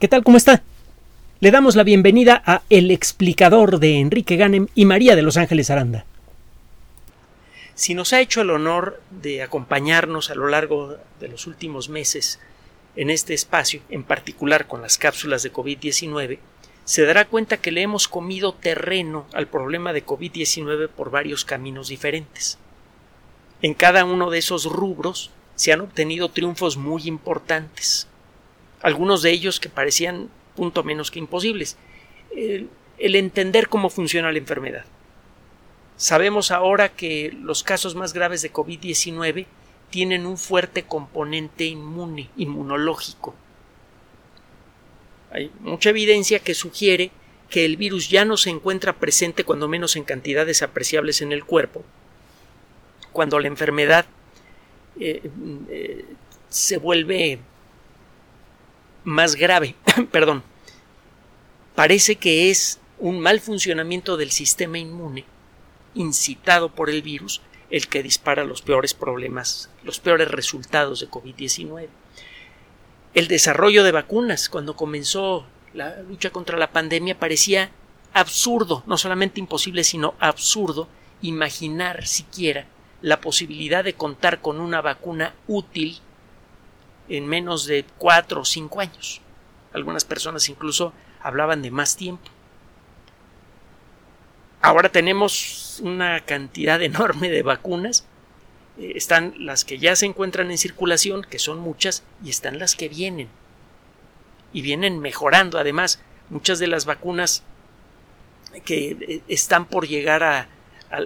¿Qué 0.00 0.08
tal? 0.08 0.24
¿Cómo 0.24 0.36
está? 0.36 0.64
Le 1.38 1.52
damos 1.52 1.76
la 1.76 1.84
bienvenida 1.84 2.42
a 2.44 2.62
El 2.68 2.90
explicador 2.90 3.78
de 3.78 4.00
Enrique 4.00 4.34
Ganem 4.34 4.66
y 4.74 4.86
María 4.86 5.14
de 5.14 5.22
Los 5.22 5.36
Ángeles 5.36 5.70
Aranda. 5.70 6.04
Si 7.76 7.94
nos 7.94 8.12
ha 8.12 8.20
hecho 8.20 8.40
el 8.40 8.50
honor 8.50 9.00
de 9.10 9.44
acompañarnos 9.44 10.30
a 10.30 10.34
lo 10.34 10.48
largo 10.48 10.96
de 11.20 11.28
los 11.28 11.46
últimos 11.46 11.88
meses 11.88 12.40
en 12.96 13.08
este 13.08 13.34
espacio, 13.34 13.82
en 13.88 14.02
particular 14.02 14.66
con 14.66 14.82
las 14.82 14.98
cápsulas 14.98 15.44
de 15.44 15.52
COVID-19, 15.52 16.38
se 16.84 17.04
dará 17.04 17.26
cuenta 17.26 17.58
que 17.58 17.70
le 17.70 17.82
hemos 17.82 18.08
comido 18.08 18.52
terreno 18.52 19.26
al 19.32 19.46
problema 19.46 19.92
de 19.92 20.04
COVID-19 20.04 20.88
por 20.88 21.12
varios 21.12 21.44
caminos 21.44 21.86
diferentes. 21.86 22.58
En 23.62 23.74
cada 23.74 24.04
uno 24.04 24.30
de 24.30 24.38
esos 24.38 24.64
rubros 24.66 25.30
se 25.54 25.72
han 25.72 25.82
obtenido 25.82 26.30
triunfos 26.30 26.76
muy 26.76 27.06
importantes 27.06 28.08
algunos 28.84 29.22
de 29.22 29.30
ellos 29.30 29.60
que 29.60 29.70
parecían 29.70 30.28
punto 30.54 30.84
menos 30.84 31.10
que 31.10 31.18
imposibles. 31.18 31.78
El, 32.36 32.68
entender 32.98 33.68
cómo 33.68 33.88
funciona 33.88 34.30
la 34.30 34.38
enfermedad. 34.38 34.84
Sabemos 35.96 36.50
ahora 36.50 36.90
que 36.90 37.34
los 37.40 37.62
casos 37.62 37.94
más 37.94 38.12
graves 38.12 38.42
de 38.42 38.52
COVID-19 38.52 39.46
tienen 39.88 40.26
un 40.26 40.36
fuerte 40.36 40.82
componente 40.82 41.64
inmune, 41.64 42.28
inmunológico. 42.36 43.34
Hay 45.30 45.50
mucha 45.60 45.88
evidencia 45.88 46.40
que 46.40 46.52
sugiere 46.52 47.10
que 47.48 47.64
el 47.64 47.78
virus 47.78 48.10
ya 48.10 48.26
no 48.26 48.36
se 48.36 48.50
encuentra 48.50 48.98
presente 48.98 49.44
cuando 49.44 49.66
menos 49.66 49.96
en 49.96 50.04
cantidades 50.04 50.62
apreciables 50.62 51.22
en 51.22 51.32
el 51.32 51.44
cuerpo, 51.44 51.84
cuando 53.12 53.40
la 53.40 53.48
enfermedad 53.48 54.04
eh, 55.00 55.22
eh, 55.70 56.04
se 56.50 56.76
vuelve 56.76 57.38
más 59.04 59.36
grave, 59.36 59.76
perdón, 60.10 60.42
parece 61.74 62.16
que 62.16 62.50
es 62.50 62.80
un 62.98 63.20
mal 63.20 63.40
funcionamiento 63.40 64.16
del 64.16 64.30
sistema 64.30 64.78
inmune 64.78 65.24
incitado 65.94 66.70
por 66.70 66.90
el 66.90 67.02
virus 67.02 67.40
el 67.70 67.88
que 67.88 68.02
dispara 68.02 68.44
los 68.44 68.62
peores 68.62 68.94
problemas, 68.94 69.70
los 69.82 69.98
peores 70.00 70.30
resultados 70.30 71.00
de 71.00 71.08
COVID-19. 71.08 71.88
El 73.14 73.28
desarrollo 73.28 73.84
de 73.84 73.92
vacunas, 73.92 74.48
cuando 74.48 74.76
comenzó 74.76 75.46
la 75.72 76.00
lucha 76.02 76.30
contra 76.30 76.58
la 76.58 76.70
pandemia, 76.70 77.18
parecía 77.18 77.70
absurdo, 78.12 78.82
no 78.86 78.96
solamente 78.96 79.40
imposible, 79.40 79.82
sino 79.82 80.14
absurdo 80.20 80.88
imaginar 81.22 82.06
siquiera 82.06 82.66
la 83.02 83.20
posibilidad 83.20 83.84
de 83.84 83.94
contar 83.94 84.40
con 84.40 84.60
una 84.60 84.80
vacuna 84.80 85.34
útil 85.46 85.98
en 87.08 87.26
menos 87.26 87.66
de 87.66 87.84
cuatro 87.98 88.42
o 88.42 88.44
cinco 88.44 88.80
años. 88.80 89.20
Algunas 89.72 90.04
personas 90.04 90.48
incluso 90.48 90.92
hablaban 91.20 91.62
de 91.62 91.70
más 91.70 91.96
tiempo. 91.96 92.30
Ahora 94.62 94.88
tenemos 94.88 95.80
una 95.82 96.20
cantidad 96.20 96.80
enorme 96.82 97.30
de 97.30 97.42
vacunas. 97.42 98.06
Eh, 98.78 98.92
están 98.96 99.34
las 99.38 99.64
que 99.64 99.78
ya 99.78 99.96
se 99.96 100.06
encuentran 100.06 100.50
en 100.50 100.58
circulación, 100.58 101.22
que 101.22 101.38
son 101.38 101.58
muchas, 101.58 102.02
y 102.24 102.30
están 102.30 102.58
las 102.58 102.74
que 102.74 102.88
vienen. 102.88 103.28
Y 104.52 104.62
vienen 104.62 105.00
mejorando. 105.00 105.58
Además, 105.58 106.00
muchas 106.30 106.58
de 106.58 106.68
las 106.68 106.86
vacunas 106.86 107.42
que 108.64 108.96
eh, 109.00 109.22
están 109.28 109.66
por 109.66 109.86
llegar 109.86 110.22
a, 110.22 110.48
a 110.90 111.00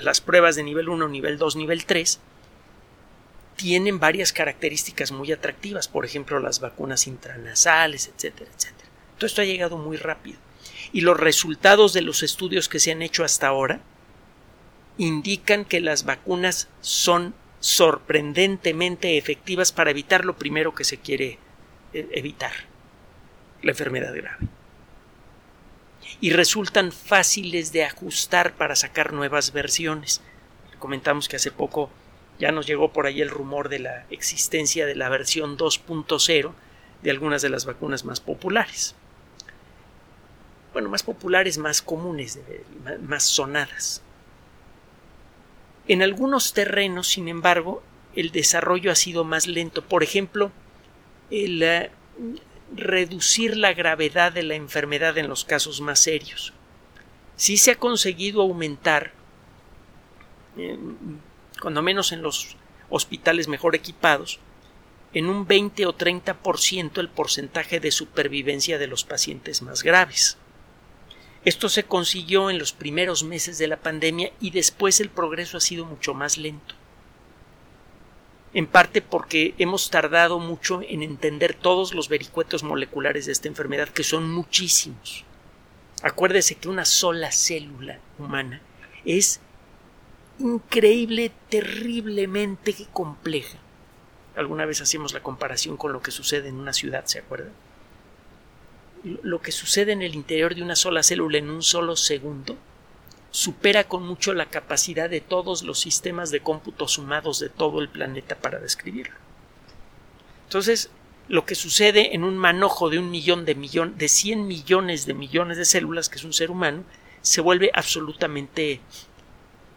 las 0.00 0.20
pruebas 0.20 0.56
de 0.56 0.62
nivel 0.62 0.88
1, 0.88 1.08
nivel 1.08 1.38
2, 1.38 1.56
nivel 1.56 1.84
3, 1.84 2.20
tienen 3.62 4.00
varias 4.00 4.32
características 4.32 5.12
muy 5.12 5.30
atractivas, 5.30 5.86
por 5.86 6.04
ejemplo 6.04 6.40
las 6.40 6.58
vacunas 6.58 7.06
intranasales, 7.06 8.10
etcétera, 8.12 8.50
etcétera. 8.52 8.90
Todo 9.16 9.26
esto 9.28 9.40
ha 9.40 9.44
llegado 9.44 9.78
muy 9.78 9.96
rápido. 9.96 10.36
Y 10.92 11.02
los 11.02 11.16
resultados 11.16 11.92
de 11.92 12.02
los 12.02 12.24
estudios 12.24 12.68
que 12.68 12.80
se 12.80 12.90
han 12.90 13.02
hecho 13.02 13.22
hasta 13.22 13.46
ahora 13.46 13.80
indican 14.98 15.64
que 15.64 15.78
las 15.78 16.04
vacunas 16.04 16.66
son 16.80 17.36
sorprendentemente 17.60 19.16
efectivas 19.16 19.70
para 19.70 19.92
evitar 19.92 20.24
lo 20.24 20.36
primero 20.36 20.74
que 20.74 20.82
se 20.82 20.98
quiere 20.98 21.38
eh, 21.92 22.08
evitar, 22.14 22.52
la 23.62 23.70
enfermedad 23.70 24.12
grave. 24.12 24.48
Y 26.20 26.30
resultan 26.30 26.90
fáciles 26.90 27.70
de 27.70 27.84
ajustar 27.84 28.54
para 28.56 28.74
sacar 28.74 29.12
nuevas 29.12 29.52
versiones. 29.52 30.20
Comentamos 30.80 31.28
que 31.28 31.36
hace 31.36 31.52
poco 31.52 31.90
ya 32.42 32.50
nos 32.50 32.66
llegó 32.66 32.92
por 32.92 33.06
ahí 33.06 33.20
el 33.20 33.30
rumor 33.30 33.68
de 33.68 33.78
la 33.78 34.04
existencia 34.10 34.84
de 34.84 34.96
la 34.96 35.08
versión 35.08 35.56
2.0 35.56 36.52
de 37.00 37.10
algunas 37.12 37.40
de 37.40 37.48
las 37.48 37.66
vacunas 37.66 38.04
más 38.04 38.20
populares. 38.20 38.96
Bueno, 40.72 40.88
más 40.88 41.04
populares, 41.04 41.56
más 41.56 41.82
comunes, 41.82 42.40
más 43.06 43.22
sonadas. 43.22 44.02
En 45.86 46.02
algunos 46.02 46.52
terrenos, 46.52 47.06
sin 47.06 47.28
embargo, 47.28 47.80
el 48.16 48.32
desarrollo 48.32 48.90
ha 48.90 48.96
sido 48.96 49.22
más 49.22 49.46
lento. 49.46 49.84
Por 49.84 50.02
ejemplo, 50.02 50.50
el 51.30 51.62
eh, 51.62 51.92
reducir 52.74 53.56
la 53.56 53.72
gravedad 53.72 54.32
de 54.32 54.42
la 54.42 54.56
enfermedad 54.56 55.16
en 55.16 55.28
los 55.28 55.44
casos 55.44 55.80
más 55.80 56.00
serios. 56.00 56.52
Sí 57.36 57.56
se 57.56 57.70
ha 57.70 57.76
conseguido 57.76 58.42
aumentar 58.42 59.12
eh, 60.56 60.76
cuando 61.62 61.80
menos 61.80 62.10
en 62.10 62.22
los 62.22 62.56
hospitales 62.90 63.46
mejor 63.46 63.76
equipados, 63.76 64.40
en 65.14 65.28
un 65.28 65.46
20 65.46 65.86
o 65.86 65.96
30% 65.96 66.98
el 66.98 67.08
porcentaje 67.08 67.78
de 67.78 67.92
supervivencia 67.92 68.78
de 68.78 68.88
los 68.88 69.04
pacientes 69.04 69.62
más 69.62 69.84
graves. 69.84 70.38
Esto 71.44 71.68
se 71.68 71.84
consiguió 71.84 72.50
en 72.50 72.58
los 72.58 72.72
primeros 72.72 73.22
meses 73.22 73.58
de 73.58 73.68
la 73.68 73.76
pandemia 73.76 74.32
y 74.40 74.50
después 74.50 74.98
el 74.98 75.08
progreso 75.08 75.56
ha 75.56 75.60
sido 75.60 75.84
mucho 75.84 76.14
más 76.14 76.36
lento. 76.36 76.74
En 78.54 78.66
parte 78.66 79.00
porque 79.00 79.54
hemos 79.58 79.88
tardado 79.88 80.40
mucho 80.40 80.82
en 80.82 81.02
entender 81.02 81.54
todos 81.54 81.94
los 81.94 82.08
vericuetos 82.08 82.64
moleculares 82.64 83.26
de 83.26 83.32
esta 83.32 83.48
enfermedad, 83.48 83.88
que 83.88 84.02
son 84.02 84.32
muchísimos. 84.32 85.24
Acuérdese 86.02 86.56
que 86.56 86.68
una 86.68 86.84
sola 86.84 87.30
célula 87.30 88.00
humana 88.18 88.60
es 89.04 89.40
increíble, 90.38 91.32
terriblemente 91.48 92.74
compleja. 92.92 93.58
Alguna 94.36 94.64
vez 94.64 94.80
hacíamos 94.80 95.12
la 95.12 95.22
comparación 95.22 95.76
con 95.76 95.92
lo 95.92 96.00
que 96.00 96.10
sucede 96.10 96.48
en 96.48 96.56
una 96.56 96.72
ciudad, 96.72 97.04
¿se 97.06 97.18
acuerdan? 97.18 97.52
Lo 99.04 99.42
que 99.42 99.52
sucede 99.52 99.92
en 99.92 100.02
el 100.02 100.14
interior 100.14 100.54
de 100.54 100.62
una 100.62 100.76
sola 100.76 101.02
célula 101.02 101.38
en 101.38 101.50
un 101.50 101.62
solo 101.62 101.96
segundo 101.96 102.56
supera 103.30 103.84
con 103.84 104.06
mucho 104.06 104.34
la 104.34 104.46
capacidad 104.46 105.10
de 105.10 105.20
todos 105.20 105.62
los 105.62 105.80
sistemas 105.80 106.30
de 106.30 106.40
cómputo 106.40 106.86
sumados 106.86 107.40
de 107.40 107.48
todo 107.48 107.80
el 107.80 107.88
planeta 107.88 108.36
para 108.36 108.60
describirlo. 108.60 109.16
Entonces, 110.44 110.90
lo 111.28 111.46
que 111.46 111.54
sucede 111.54 112.14
en 112.14 112.24
un 112.24 112.36
manojo 112.36 112.90
de 112.90 112.98
un 112.98 113.10
millón 113.10 113.44
de 113.44 113.54
millón, 113.54 113.96
de 113.96 114.08
100 114.08 114.46
millones 114.46 115.06
de 115.06 115.14
millones 115.14 115.56
de 115.56 115.64
células, 115.64 116.08
que 116.08 116.18
es 116.18 116.24
un 116.24 116.34
ser 116.34 116.50
humano, 116.50 116.84
se 117.22 117.40
vuelve 117.40 117.70
absolutamente 117.74 118.80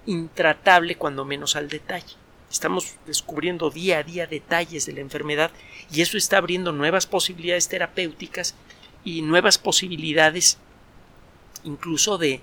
intratable 0.06 0.96
cuando 0.96 1.26
menos 1.26 1.56
al 1.56 1.70
detalle. 1.70 2.16
Estamos 2.52 2.96
descubriendo 3.06 3.70
día 3.70 4.00
a 4.00 4.04
día 4.04 4.28
detalles 4.28 4.86
de 4.86 4.94
la 4.94 5.02
enfermedad 5.02 5.52
y 5.92 6.02
eso 6.02 6.18
está 6.18 6.38
abriendo 6.38 6.72
nuevas 6.72 7.08
posibilidades 7.08 7.68
terapéuticas 7.68 8.56
y 9.04 9.22
nuevas 9.22 9.58
posibilidades 9.58 10.58
incluso 11.64 12.18
de 12.18 12.42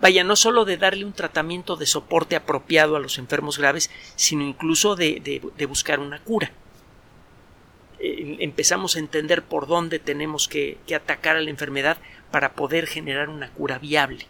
vaya 0.00 0.24
no 0.24 0.36
solo 0.36 0.64
de 0.64 0.76
darle 0.76 1.04
un 1.04 1.12
tratamiento 1.12 1.76
de 1.76 1.86
soporte 1.86 2.36
apropiado 2.36 2.96
a 2.96 3.00
los 3.00 3.18
enfermos 3.18 3.58
graves, 3.58 3.88
sino 4.16 4.42
incluso 4.42 4.96
de, 4.96 5.40
buscar 5.68 6.00
una 6.00 6.18
cura. 6.18 6.50
Eh, 8.00 8.38
empezamos 8.40 8.96
a 8.96 8.98
entender 8.98 9.44
por 9.44 9.68
dónde 9.68 10.00
tenemos 10.00 10.48
que 10.48 10.78
atacar 10.94 11.36
a 11.36 11.40
la 11.40 11.50
enfermedad 11.50 11.98
para 12.32 12.54
poder 12.54 12.88
generar 12.88 13.28
una 13.28 13.50
cura 13.50 13.78
viable. 13.78 14.26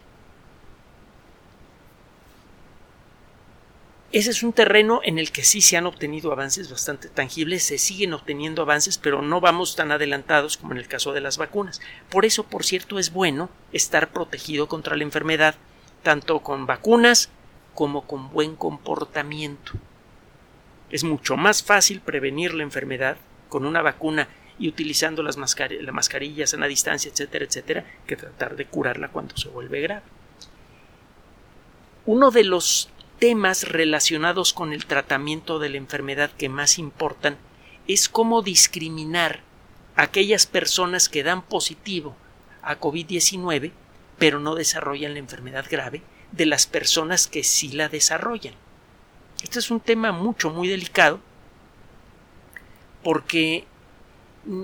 Ese 4.13 4.29
es 4.29 4.43
un 4.43 4.53
terreno 4.53 5.01
en 5.03 5.17
el 5.17 5.31
que 5.31 5.43
sí 5.43 5.59
se 5.59 5.75
han 5.75 5.87
obtenido 5.87 6.31
avances 6.31 6.69
bastante 6.69 7.09
tangibles, 7.09 7.63
se 7.63 7.79
siguen 7.79 8.13
obteniendo 8.13 8.61
avances, 8.61 8.99
pero 8.99 9.23
no 9.23 9.41
vamos 9.41 9.75
tan 9.75 9.91
adelantados 9.91 10.55
como 10.55 10.73
en 10.73 10.77
el 10.77 10.87
caso 10.87 11.13
de 11.13 11.19
las 11.19 11.39
vacunas. 11.39 11.81
Por 12.11 12.23
eso, 12.23 12.43
por 12.43 12.63
cierto, 12.63 12.99
es 12.99 13.11
bueno 13.11 13.49
estar 13.71 14.11
protegido 14.11 14.67
contra 14.67 14.95
la 14.95 15.01
enfermedad, 15.01 15.55
tanto 16.03 16.41
con 16.41 16.67
vacunas 16.67 17.31
como 17.73 18.05
con 18.05 18.29
buen 18.29 18.55
comportamiento. 18.55 19.71
Es 20.91 21.03
mucho 21.03 21.35
más 21.35 21.63
fácil 21.63 21.99
prevenir 21.99 22.53
la 22.53 22.61
enfermedad 22.61 23.17
con 23.49 23.65
una 23.65 23.81
vacuna 23.81 24.27
y 24.59 24.67
utilizando 24.67 25.23
las, 25.23 25.37
las 25.37 25.93
mascarillas 25.93 26.53
a 26.53 26.57
la 26.57 26.67
distancia, 26.67 27.09
etcétera, 27.09 27.45
etcétera, 27.45 27.85
que 28.05 28.15
tratar 28.15 28.57
de 28.57 28.67
curarla 28.67 29.07
cuando 29.07 29.35
se 29.37 29.49
vuelve 29.49 29.81
grave. 29.81 30.03
Uno 32.05 32.29
de 32.29 32.43
los 32.43 32.89
temas 33.23 33.69
relacionados 33.69 34.51
con 34.51 34.73
el 34.73 34.85
tratamiento 34.85 35.57
de 35.57 35.69
la 35.69 35.77
enfermedad 35.77 36.29
que 36.31 36.49
más 36.49 36.77
importan 36.77 37.37
es 37.87 38.09
cómo 38.09 38.41
discriminar 38.41 39.39
aquellas 39.95 40.45
personas 40.45 41.07
que 41.07 41.23
dan 41.23 41.41
positivo 41.41 42.17
a 42.61 42.81
COVID-19 42.81 43.71
pero 44.17 44.41
no 44.41 44.55
desarrollan 44.55 45.13
la 45.13 45.19
enfermedad 45.19 45.65
grave 45.71 46.01
de 46.33 46.45
las 46.45 46.67
personas 46.67 47.27
que 47.27 47.45
sí 47.45 47.71
la 47.71 47.87
desarrollan. 47.87 48.55
Este 49.41 49.59
es 49.59 49.71
un 49.71 49.79
tema 49.79 50.11
mucho, 50.11 50.49
muy 50.49 50.67
delicado 50.67 51.21
porque 53.05 53.63
mm, 54.43 54.63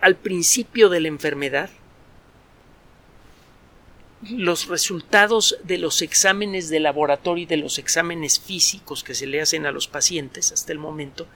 al 0.00 0.14
principio 0.14 0.90
de 0.90 1.00
la 1.00 1.08
enfermedad 1.08 1.70
los 4.22 4.66
resultados 4.66 5.58
de 5.62 5.78
los 5.78 6.02
exámenes 6.02 6.68
de 6.68 6.80
laboratorio 6.80 7.44
y 7.44 7.46
de 7.46 7.56
los 7.56 7.78
exámenes 7.78 8.40
físicos 8.40 9.04
que 9.04 9.14
se 9.14 9.26
le 9.26 9.40
hacen 9.40 9.64
a 9.66 9.72
los 9.72 9.86
pacientes 9.86 10.52
hasta 10.52 10.72
el 10.72 10.78
momento 10.78 11.26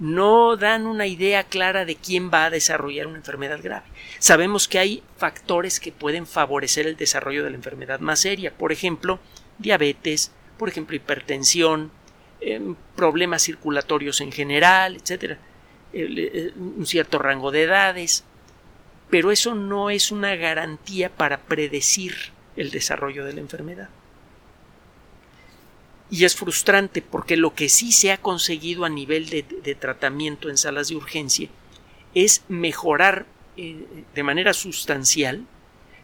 no 0.00 0.56
dan 0.56 0.86
una 0.86 1.06
idea 1.06 1.44
clara 1.44 1.84
de 1.84 1.94
quién 1.94 2.30
va 2.32 2.46
a 2.46 2.50
desarrollar 2.50 3.06
una 3.06 3.18
enfermedad 3.18 3.60
grave. 3.62 3.84
Sabemos 4.18 4.66
que 4.66 4.78
hay 4.78 5.02
factores 5.18 5.78
que 5.78 5.92
pueden 5.92 6.26
favorecer 6.26 6.86
el 6.86 6.96
desarrollo 6.96 7.44
de 7.44 7.50
la 7.50 7.56
enfermedad 7.56 8.00
más 8.00 8.20
seria, 8.20 8.50
por 8.50 8.72
ejemplo, 8.72 9.20
diabetes, 9.58 10.32
por 10.58 10.70
ejemplo, 10.70 10.96
hipertensión, 10.96 11.92
em, 12.40 12.74
problemas 12.96 13.42
circulatorios 13.42 14.22
en 14.22 14.32
general, 14.32 14.96
etcétera, 14.96 15.38
eh, 15.92 16.52
un 16.56 16.86
cierto 16.86 17.18
rango 17.18 17.50
de 17.50 17.64
edades, 17.64 18.24
pero 19.10 19.32
eso 19.32 19.54
no 19.54 19.90
es 19.90 20.12
una 20.12 20.36
garantía 20.36 21.10
para 21.10 21.38
predecir 21.40 22.14
el 22.56 22.70
desarrollo 22.70 23.24
de 23.24 23.34
la 23.34 23.40
enfermedad. 23.40 23.88
Y 26.10 26.24
es 26.24 26.36
frustrante 26.36 27.02
porque 27.02 27.36
lo 27.36 27.54
que 27.54 27.68
sí 27.68 27.92
se 27.92 28.12
ha 28.12 28.18
conseguido 28.18 28.84
a 28.84 28.88
nivel 28.88 29.28
de, 29.28 29.74
tratamiento 29.74 30.48
en 30.48 30.56
salas 30.56 30.88
de 30.88 30.96
urgencia 30.96 31.48
es 32.14 32.44
mejorar 32.48 33.26
eh, 33.56 33.84
de 34.14 34.22
manera 34.22 34.52
sustancial 34.52 35.44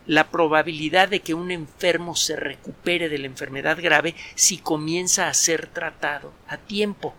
la 0.06 0.30
probabilidad 0.30 1.08
de 1.08 1.20
que 1.20 1.34
un 1.34 1.50
enfermo 1.50 2.14
se 2.14 2.36
recupere 2.36 3.08
de 3.08 3.18
la 3.18 3.26
enfermedad 3.26 3.78
grave 3.82 4.14
si 4.36 4.58
comienza 4.58 5.28
a 5.28 5.34
ser 5.34 5.66
tratado 5.66 6.32
a 6.46 6.56
tiempo. 6.56 7.14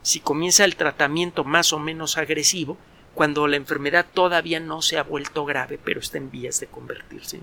Si 0.00 0.20
comienza 0.20 0.64
el 0.64 0.76
tratamiento 0.76 1.44
más 1.44 1.74
o 1.74 1.78
menos 1.78 2.16
agresivo, 2.16 2.78
cuando 3.14 3.46
la 3.46 3.56
enfermedad 3.56 4.06
todavía 4.12 4.60
no 4.60 4.82
se 4.82 4.98
ha 4.98 5.02
vuelto 5.02 5.44
grave, 5.44 5.78
pero 5.82 6.00
está 6.00 6.18
en 6.18 6.30
vías 6.30 6.60
de 6.60 6.66
convertirse 6.66 7.40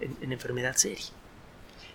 en 0.00 0.32
enfermedad 0.32 0.74
seria. 0.76 1.12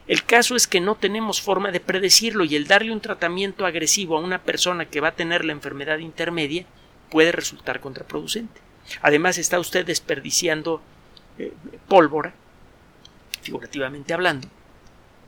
El 0.08 0.24
caso 0.24 0.56
es 0.56 0.68
que 0.68 0.80
no 0.80 0.96
tenemos 0.96 1.42
forma 1.42 1.72
de 1.72 1.82
predecirlo 1.82 2.46
y 2.46 2.56
el 2.56 2.66
darle 2.66 2.94
un 2.94 3.02
tratamiento 3.02 3.66
agresivo 3.66 4.18
a 4.18 4.22
una 4.22 4.42
persona 4.42 4.86
que 4.86 5.02
va 5.02 5.10
a 5.10 5.16
tener 5.16 5.44
la 5.44 5.52
enfermedad 5.52 5.98
intermedia 5.98 6.66
puede 7.10 7.34
resultar 7.34 7.82
contraproducente. 7.82 8.62
Además 9.02 9.38
está 9.38 9.60
usted 9.60 9.86
desperdiciando 9.86 10.82
eh, 11.38 11.54
pólvora, 11.90 12.34
figurativamente 13.42 14.14
hablando, 14.14 14.48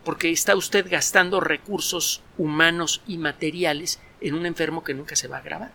porque 0.06 0.32
está 0.32 0.56
usted 0.56 0.90
gastando 0.90 1.42
recursos 1.42 2.22
humanos 2.38 3.02
y 3.06 3.18
materiales 3.18 4.00
en 4.22 4.34
un 4.34 4.46
enfermo 4.46 4.86
que 4.86 4.94
nunca 4.94 5.18
se 5.18 5.28
va 5.28 5.38
a 5.38 5.40
agravar. 5.42 5.72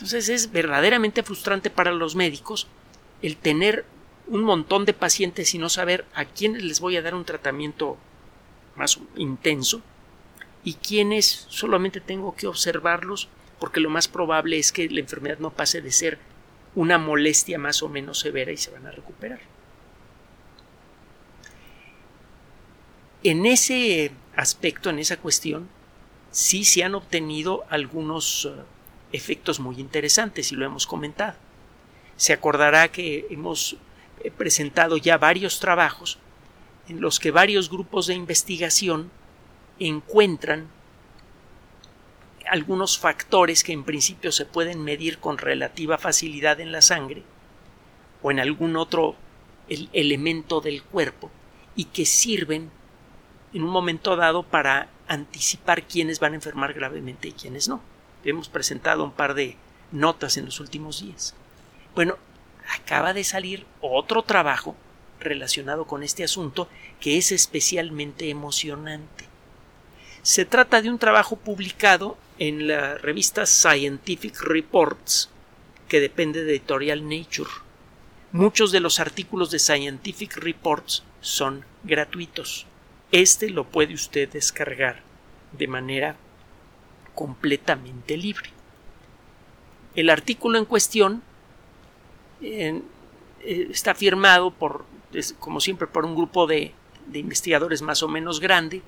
Entonces 0.00 0.30
es 0.30 0.50
verdaderamente 0.50 1.22
frustrante 1.22 1.68
para 1.68 1.92
los 1.92 2.16
médicos 2.16 2.66
el 3.20 3.36
tener 3.36 3.84
un 4.28 4.44
montón 4.44 4.86
de 4.86 4.94
pacientes 4.94 5.54
y 5.54 5.58
no 5.58 5.68
saber 5.68 6.06
a 6.14 6.24
quiénes 6.24 6.64
les 6.64 6.80
voy 6.80 6.96
a 6.96 7.02
dar 7.02 7.14
un 7.14 7.26
tratamiento 7.26 7.98
más 8.76 8.98
intenso 9.16 9.82
y 10.64 10.72
quiénes 10.72 11.44
solamente 11.50 12.00
tengo 12.00 12.34
que 12.34 12.46
observarlos 12.46 13.28
porque 13.58 13.80
lo 13.80 13.90
más 13.90 14.08
probable 14.08 14.58
es 14.58 14.72
que 14.72 14.88
la 14.88 15.00
enfermedad 15.00 15.38
no 15.38 15.50
pase 15.50 15.82
de 15.82 15.92
ser 15.92 16.18
una 16.74 16.96
molestia 16.96 17.58
más 17.58 17.82
o 17.82 17.90
menos 17.90 18.20
severa 18.20 18.52
y 18.52 18.56
se 18.56 18.70
van 18.70 18.86
a 18.86 18.92
recuperar. 18.92 19.40
En 23.22 23.44
ese 23.44 24.12
aspecto, 24.34 24.88
en 24.88 24.98
esa 24.98 25.18
cuestión, 25.18 25.68
sí 26.30 26.64
se 26.64 26.84
han 26.84 26.94
obtenido 26.94 27.66
algunos 27.68 28.46
eh, 28.50 28.62
efectos 29.12 29.60
muy 29.60 29.80
interesantes 29.80 30.52
y 30.52 30.56
lo 30.56 30.64
hemos 30.64 30.86
comentado. 30.86 31.36
Se 32.16 32.32
acordará 32.32 32.90
que 32.92 33.26
hemos 33.30 33.76
he 34.22 34.30
presentado 34.30 34.96
ya 34.96 35.18
varios 35.18 35.60
trabajos 35.60 36.18
en 36.88 37.00
los 37.00 37.20
que 37.20 37.30
varios 37.30 37.70
grupos 37.70 38.06
de 38.06 38.14
investigación 38.14 39.10
encuentran 39.78 40.68
algunos 42.48 42.98
factores 42.98 43.62
que 43.62 43.72
en 43.72 43.84
principio 43.84 44.32
se 44.32 44.44
pueden 44.44 44.82
medir 44.82 45.18
con 45.18 45.38
relativa 45.38 45.98
facilidad 45.98 46.60
en 46.60 46.72
la 46.72 46.82
sangre 46.82 47.22
o 48.22 48.30
en 48.30 48.40
algún 48.40 48.76
otro 48.76 49.14
elemento 49.68 50.60
del 50.60 50.82
cuerpo 50.82 51.30
y 51.76 51.84
que 51.84 52.04
sirven 52.04 52.70
en 53.54 53.62
un 53.62 53.70
momento 53.70 54.16
dado 54.16 54.42
para 54.42 54.88
anticipar 55.06 55.84
quiénes 55.84 56.18
van 56.18 56.32
a 56.32 56.36
enfermar 56.36 56.72
gravemente 56.72 57.28
y 57.28 57.32
quiénes 57.32 57.68
no. 57.68 57.80
Hemos 58.24 58.48
presentado 58.48 59.04
un 59.04 59.12
par 59.12 59.34
de 59.34 59.56
notas 59.92 60.36
en 60.36 60.44
los 60.44 60.60
últimos 60.60 61.02
días. 61.02 61.34
Bueno, 61.94 62.16
acaba 62.68 63.12
de 63.12 63.24
salir 63.24 63.66
otro 63.80 64.22
trabajo 64.22 64.76
relacionado 65.18 65.86
con 65.86 66.02
este 66.02 66.24
asunto 66.24 66.68
que 67.00 67.18
es 67.18 67.32
especialmente 67.32 68.30
emocionante. 68.30 69.26
Se 70.22 70.44
trata 70.44 70.82
de 70.82 70.90
un 70.90 70.98
trabajo 70.98 71.36
publicado 71.36 72.18
en 72.38 72.68
la 72.68 72.96
revista 72.96 73.46
Scientific 73.46 74.40
Reports, 74.42 75.30
que 75.88 76.00
depende 76.00 76.44
de 76.44 76.52
Editorial 76.52 77.08
Nature. 77.08 77.50
Muchos 78.32 78.70
de 78.70 78.80
los 78.80 79.00
artículos 79.00 79.50
de 79.50 79.58
Scientific 79.58 80.36
Reports 80.36 81.02
son 81.20 81.64
gratuitos. 81.84 82.66
Este 83.12 83.50
lo 83.50 83.64
puede 83.64 83.94
usted 83.94 84.28
descargar 84.28 85.02
de 85.52 85.66
manera 85.66 86.16
completamente 87.20 88.16
libre. 88.16 88.48
El 89.94 90.08
artículo 90.08 90.56
en 90.56 90.64
cuestión 90.64 91.22
eh, 92.40 92.80
está 93.44 93.94
firmado 93.94 94.52
por, 94.52 94.86
como 95.38 95.60
siempre, 95.60 95.86
por 95.86 96.06
un 96.06 96.14
grupo 96.14 96.46
de, 96.46 96.72
de 97.08 97.18
investigadores 97.18 97.82
más 97.82 98.02
o 98.02 98.08
menos 98.08 98.40
grande. 98.40 98.80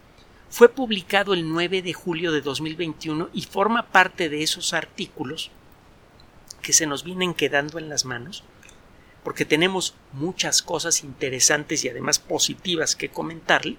Fue 0.49 0.71
publicado 0.71 1.35
el 1.35 1.47
9 1.47 1.83
de 1.83 1.93
julio 1.93 2.33
de 2.33 2.41
2021 2.41 3.29
y 3.35 3.43
forma 3.43 3.89
parte 3.89 4.31
de 4.31 4.43
esos 4.43 4.73
artículos 4.73 5.51
que 6.63 6.73
se 6.73 6.87
nos 6.87 7.05
vienen 7.05 7.35
quedando 7.35 7.79
en 7.79 7.91
las 7.91 8.07
manos, 8.07 8.45
porque 9.25 9.45
tenemos 9.45 9.95
muchas 10.15 10.63
cosas 10.63 11.05
interesantes 11.05 11.85
y 11.85 11.91
además 11.91 12.19
positivas 12.19 12.97
que 12.97 13.11
comentarle, 13.11 13.77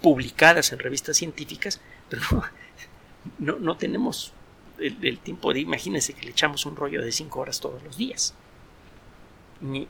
publicadas 0.00 0.72
en 0.72 0.78
revistas 0.78 1.18
científicas, 1.18 1.82
pero 2.08 2.22
no, 2.30 2.44
no 3.38 3.76
tenemos 3.76 4.32
el, 4.78 5.18
tiempo 5.18 5.52
de, 5.52 5.60
imagínense 5.60 6.12
que 6.12 6.22
le 6.22 6.30
echamos 6.30 6.66
un 6.66 6.76
rollo 6.76 7.02
de 7.02 7.12
cinco 7.12 7.40
horas 7.40 7.60
todos 7.60 7.82
los 7.82 7.96
días 7.96 8.34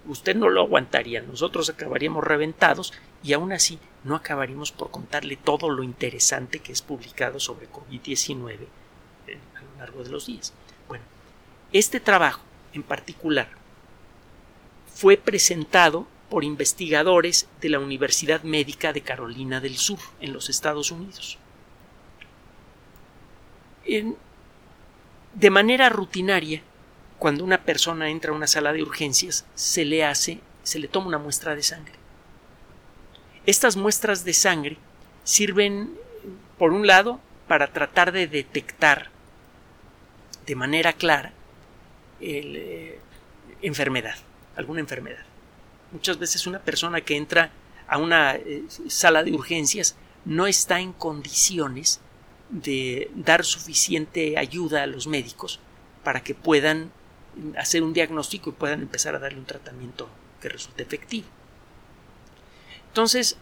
usted 0.07 0.37
no 0.37 0.49
lo 0.49 0.63
aguantaría, 0.63 1.23
nosotros 1.23 1.69
acabaríamos 1.69 2.25
reventados 2.25 2.93
y 3.23 3.33
aún 3.33 3.53
así 3.53 3.79
no 4.05 4.15
acabaríamos 4.15 4.73
por 4.73 4.91
contarle 4.91 5.37
todo 5.37 5.71
lo 5.71 5.83
interesante 5.83 6.61
que 6.61 6.73
es 6.73 6.83
publicado 6.83 7.41
sobre 7.41 7.69
COVID-19 7.71 8.59
eh, 9.27 9.39
a 9.57 9.63
lo 9.63 9.79
largo 9.79 10.05
de 10.05 10.11
los 10.11 10.27
días. 10.27 10.53
Bueno, 10.89 11.05
este 11.73 12.01
trabajo 12.01 12.43
en 12.73 12.83
particular 12.83 13.49
fue 14.87 15.17
presentado 15.17 16.07
por 16.31 16.45
investigadores 16.45 17.49
de 17.61 17.69
la 17.69 17.79
Universidad 17.79 18.43
Médica 18.43 18.93
de 18.93 19.03
Carolina 19.03 19.61
del 19.61 19.77
Sur, 19.77 19.99
en 20.21 20.33
los 20.33 20.49
Estados 20.51 20.91
Unidos. 20.91 21.39
De 23.87 25.51
manera 25.51 25.89
rutinaria, 25.89 26.63
cuando 27.19 27.45
una 27.45 27.63
persona 27.63 28.11
entra 28.11 28.33
a 28.33 28.35
una 28.35 28.47
sala 28.47 28.73
de 28.73 28.83
urgencias, 28.83 29.47
se 29.55 29.85
le 29.85 30.05
hace, 30.05 30.41
se 30.63 30.79
le 30.79 30.89
toma 30.89 31.09
una 31.09 31.19
muestra 31.19 31.55
de 31.55 31.63
sangre. 31.63 31.95
Estas 33.47 33.77
muestras 33.77 34.25
de 34.25 34.33
sangre 34.33 34.79
sirven, 35.23 35.95
por 36.59 36.73
un 36.73 36.87
lado, 36.87 37.21
para 37.49 37.73
tratar 37.73 38.13
de 38.13 38.27
detectar 38.27 39.11
de 40.47 40.55
manera 40.55 40.93
clara 40.93 41.33
eh, 42.21 42.99
enfermedad, 43.63 44.17
alguna 44.57 44.81
enfermedad. 44.81 45.25
Muchas 45.93 46.19
veces 46.19 46.47
una 46.47 46.59
persona 46.59 47.01
que 47.01 47.17
entra 47.17 47.51
a 47.87 47.99
una 47.99 48.35
eh, 48.35 48.65
sala 48.89 49.23
de 49.23 49.33
urgencias 49.33 49.97
no 50.25 50.47
está 50.47 50.81
en 50.81 50.93
condiciones 50.93 52.01
de 52.51 53.11
dar 53.15 53.45
suficiente 53.45 54.39
ayuda 54.39 54.83
a 54.83 54.87
los 54.87 55.07
médicos 55.07 55.61
para 56.03 56.23
que 56.23 56.35
puedan 56.35 56.93
hacer 57.59 57.83
un 57.83 57.93
diagnóstico 57.93 58.51
y 58.51 58.53
puedan 58.53 58.83
empezar 58.83 59.15
a 59.15 59.19
darle 59.19 59.39
un 59.39 59.47
tratamiento 59.47 60.09
que 60.41 60.49
resulte 60.49 60.83
efectivo. 60.83 61.27
Entonces, 62.89 63.37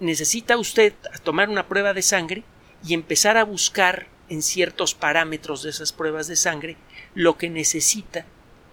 necesita 0.00 0.56
usted 0.56 0.92
tomar 1.22 1.48
una 1.48 1.68
prueba 1.68 1.94
de 1.94 2.02
sangre 2.02 2.44
y 2.84 2.94
empezar 2.94 3.36
a 3.36 3.44
buscar 3.44 4.08
en 4.28 4.42
ciertos 4.42 4.94
parámetros 4.94 5.62
de 5.62 5.70
esas 5.70 5.92
pruebas 5.92 6.26
de 6.26 6.36
sangre 6.36 6.76
lo 7.14 7.36
que 7.36 7.50
necesita 7.50 8.26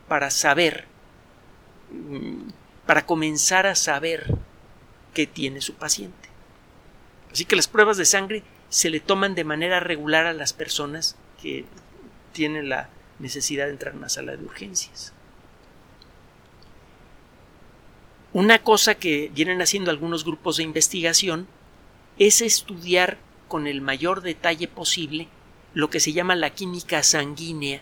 para 0.07 0.29
saber, 0.29 0.85
mm, 1.91 2.49
para 2.85 3.05
comenzar 3.05 3.65
a 3.65 3.75
saber 3.75 4.25
qué 5.13 5.27
tiene 5.27 5.61
su 5.61 5.73
paciente. 5.73 6.29
Así 7.31 7.45
que 7.45 7.55
las 7.55 7.67
pruebas 7.67 7.97
de 7.97 8.05
sangre 8.05 8.43
se 8.69 8.89
le 8.89 8.99
toman 8.99 9.35
de 9.35 9.43
manera 9.43 9.79
regular 9.79 10.25
a 10.25 10.33
las 10.33 10.53
personas 10.53 11.15
que 11.41 11.65
tienen 12.33 12.69
la 12.69 12.89
necesidad 13.19 13.65
de 13.65 13.71
entrar 13.71 13.93
en 13.93 13.99
una 13.99 14.09
sala 14.09 14.35
de 14.35 14.43
urgencias. 14.43 15.13
Una 18.33 18.59
cosa 18.59 18.95
que 18.95 19.31
vienen 19.33 19.61
haciendo 19.61 19.89
algunos 19.89 20.23
grupos 20.23 20.57
de 20.57 20.63
investigación 20.63 21.47
es 22.19 22.41
estudiar 22.41 23.17
con 23.47 23.67
el 23.67 23.81
mayor 23.81 24.21
detalle 24.21 24.67
posible 24.67 25.29
lo 25.73 25.89
que 25.89 25.99
se 25.99 26.13
llama 26.13 26.35
la 26.35 26.51
química 26.51 27.03
sanguínea 27.03 27.81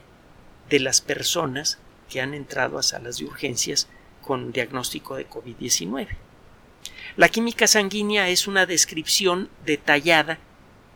de 0.70 0.80
las 0.80 1.02
personas 1.02 1.80
que 2.10 2.22
han 2.22 2.34
entrado 2.34 2.78
a 2.78 2.84
salas 2.84 3.18
de 3.18 3.26
urgencias 3.26 3.88
con 4.22 4.52
diagnóstico 4.52 5.16
de 5.16 5.28
COVID-19. 5.28 6.08
La 7.18 7.30
química 7.30 7.68
sanguínea 7.68 8.30
es 8.30 8.48
una 8.48 8.66
descripción 8.66 9.50
detallada 9.66 10.40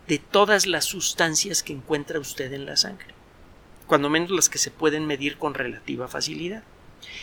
de 0.10 0.18
todas 0.18 0.66
las 0.66 0.86
sustancias 0.86 1.62
que 1.62 1.72
encuentra 1.72 2.20
usted 2.20 2.52
en 2.52 2.66
la 2.66 2.76
sangre, 2.78 3.14
cuando 3.86 4.10
menos 4.10 4.32
las 4.32 4.50
que 4.50 4.58
se 4.58 4.72
pueden 4.72 5.06
medir 5.06 5.38
con 5.38 5.54
relativa 5.54 6.08
facilidad. 6.08 6.64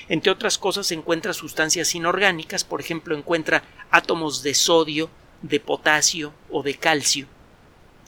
Entre 0.09 0.31
otras 0.31 0.57
cosas, 0.57 0.93
encuentra 0.93 1.33
sustancias 1.33 1.97
inorgánicas, 1.97 2.63
por 2.63 2.81
ejemplo, 2.81 3.17
encuentra 3.17 3.65
átomos 3.91 4.45
de 4.45 4.55
sodio, 4.55 5.11
de 5.43 5.59
potasio 5.59 6.33
o 6.49 6.63
de 6.63 6.77
calcio, 6.77 7.27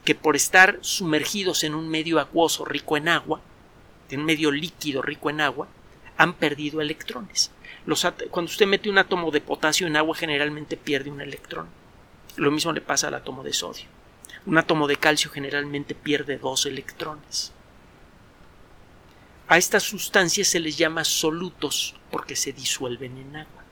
que 0.04 0.14
por 0.14 0.36
estar 0.36 0.78
sumergidos 0.80 1.64
en 1.64 1.74
un 1.74 1.88
medio 1.88 2.20
acuoso 2.20 2.64
rico 2.64 2.96
en 2.96 3.08
agua, 3.08 3.40
en 4.10 4.20
un 4.20 4.26
medio 4.26 4.52
líquido 4.52 5.02
rico 5.02 5.28
en 5.28 5.40
agua, 5.40 5.66
han 6.16 6.34
perdido 6.34 6.80
electrones. 6.80 7.50
cuando 8.30 8.48
usted 8.48 8.66
mete 8.66 8.88
un 8.88 8.98
átomo 8.98 9.32
de 9.32 9.40
potasio 9.40 9.88
en 9.88 9.96
agua, 9.96 10.14
generalmente 10.14 10.76
pierde 10.76 11.10
un 11.10 11.20
electrón. 11.20 11.66
Lo 12.36 12.52
mismo 12.52 12.72
le 12.72 12.80
pasa 12.80 13.08
al 13.08 13.14
átomo 13.14 13.42
de 13.42 13.52
sodio. 13.52 13.97
Un 14.48 14.56
átomo 14.56 14.86
de 14.86 14.96
calcio 14.96 15.30
generalmente 15.30 15.94
pierde 15.94 16.38
dos 16.38 16.64
electrones. 16.64 17.52
A 19.46 19.58
estas 19.58 19.82
sustancias 19.82 20.48
se 20.48 20.58
les 20.58 20.78
llama 20.78 21.04
solutos 21.04 21.94
porque 22.10 22.34
se 22.34 22.54
disuelven 22.54 23.18
en 23.18 23.36
agua. 23.36 23.62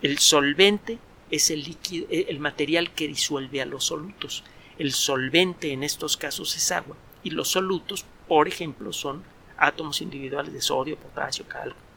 El 0.00 0.18
solvente 0.20 0.98
es 1.30 1.50
el, 1.50 1.64
líquido, 1.64 2.06
eh, 2.08 2.28
el 2.30 2.38
material 2.38 2.94
que 2.94 3.06
disuelve 3.06 3.60
a 3.60 3.66
los 3.66 3.84
solutos. 3.84 4.42
El 4.78 4.92
solvente 4.92 5.70
en 5.70 5.82
estos 5.82 6.16
casos 6.16 6.56
es 6.56 6.72
agua 6.72 6.96
y 7.22 7.28
los 7.28 7.48
solutos, 7.48 8.06
por 8.26 8.48
ejemplo, 8.48 8.90
son 8.90 9.22
átomos 9.58 10.00
individuales 10.00 10.54
de 10.54 10.62
sodio, 10.62 10.96
potasio, 10.96 11.44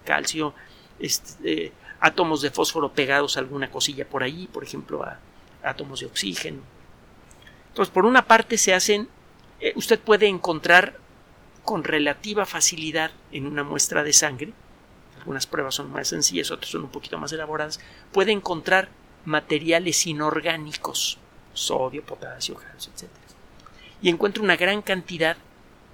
calcio, 0.04 0.54
este, 1.00 1.72
átomos 2.02 2.42
de 2.42 2.52
fósforo 2.52 2.92
pegados 2.92 3.38
a 3.38 3.40
alguna 3.40 3.72
cosilla 3.72 4.06
por 4.06 4.24
allí, 4.24 4.48
por 4.48 4.66
ejemplo, 4.66 5.04
a 5.04 5.22
átomos 5.64 6.02
de 6.02 6.08
oxígeno, 6.08 6.75
entonces, 7.76 7.94
por 7.94 8.06
una 8.06 8.26
parte 8.26 8.58
se 8.58 8.74
hacen, 8.74 9.10
eh, 9.60 9.74
usted 9.76 10.00
puede 10.00 10.28
encontrar 10.28 10.98
con 11.66 11.84
relativa 11.84 12.46
facilidad 12.46 13.12
en 13.34 13.46
una 13.46 13.66
muestra 13.66 14.02
de 14.02 14.14
sangre, 14.14 14.54
algunas 15.18 15.46
pruebas 15.46 15.76
son 15.76 15.92
más 15.92 16.08
sencillas, 16.08 16.52
otras 16.52 16.72
son 16.72 16.84
un 16.84 16.90
poquito 16.90 17.18
más 17.18 17.34
elaboradas, 17.34 17.82
puede 18.14 18.32
encontrar 18.32 18.88
materiales 19.26 20.08
inorgánicos, 20.08 21.18
sodio, 21.54 22.02
potasio, 22.06 22.56
calcio, 22.56 22.94
etc. 22.94 23.10
Y 24.02 24.08
encuentra 24.08 24.42
una 24.42 24.56
gran 24.56 24.82
cantidad 24.82 25.36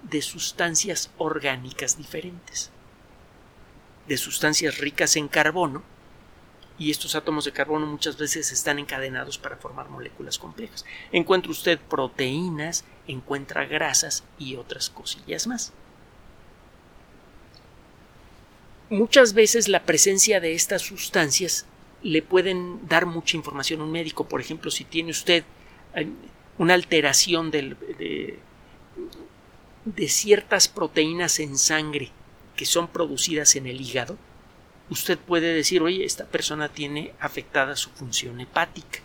de 0.03 0.21
sustancias 0.21 1.09
orgánicas 1.17 1.97
diferentes, 1.97 2.69
de 4.07 4.17
sustancias 4.17 4.77
ricas 4.77 5.15
en 5.15 5.27
carbono, 5.27 5.81
y 6.81 6.89
estos 6.89 7.13
átomos 7.13 7.45
de 7.45 7.51
carbono 7.51 7.85
muchas 7.85 8.17
veces 8.17 8.51
están 8.51 8.79
encadenados 8.79 9.37
para 9.37 9.55
formar 9.55 9.87
moléculas 9.87 10.39
complejas. 10.39 10.83
Encuentra 11.11 11.51
usted 11.51 11.77
proteínas, 11.77 12.85
encuentra 13.07 13.65
grasas 13.65 14.23
y 14.39 14.55
otras 14.55 14.89
cosillas 14.89 15.45
más. 15.45 15.73
Muchas 18.89 19.35
veces 19.35 19.67
la 19.67 19.83
presencia 19.83 20.39
de 20.39 20.55
estas 20.55 20.81
sustancias 20.81 21.67
le 22.01 22.23
pueden 22.23 22.87
dar 22.87 23.05
mucha 23.05 23.37
información 23.37 23.81
a 23.81 23.83
un 23.83 23.91
médico. 23.91 24.27
Por 24.27 24.41
ejemplo, 24.41 24.71
si 24.71 24.83
tiene 24.83 25.11
usted 25.11 25.43
eh, 25.93 26.07
una 26.57 26.73
alteración 26.73 27.51
de, 27.51 28.39
de 29.85 30.07
ciertas 30.07 30.67
proteínas 30.67 31.39
en 31.39 31.59
sangre 31.59 32.09
que 32.55 32.65
son 32.65 32.87
producidas 32.87 33.55
en 33.55 33.67
el 33.67 33.79
hígado, 33.81 34.17
usted 34.91 35.17
puede 35.17 35.53
decir, 35.53 35.81
oye, 35.81 36.03
esta 36.03 36.25
persona 36.25 36.67
tiene 36.69 37.13
afectada 37.19 37.75
su 37.75 37.89
función 37.91 38.41
hepática. 38.41 38.99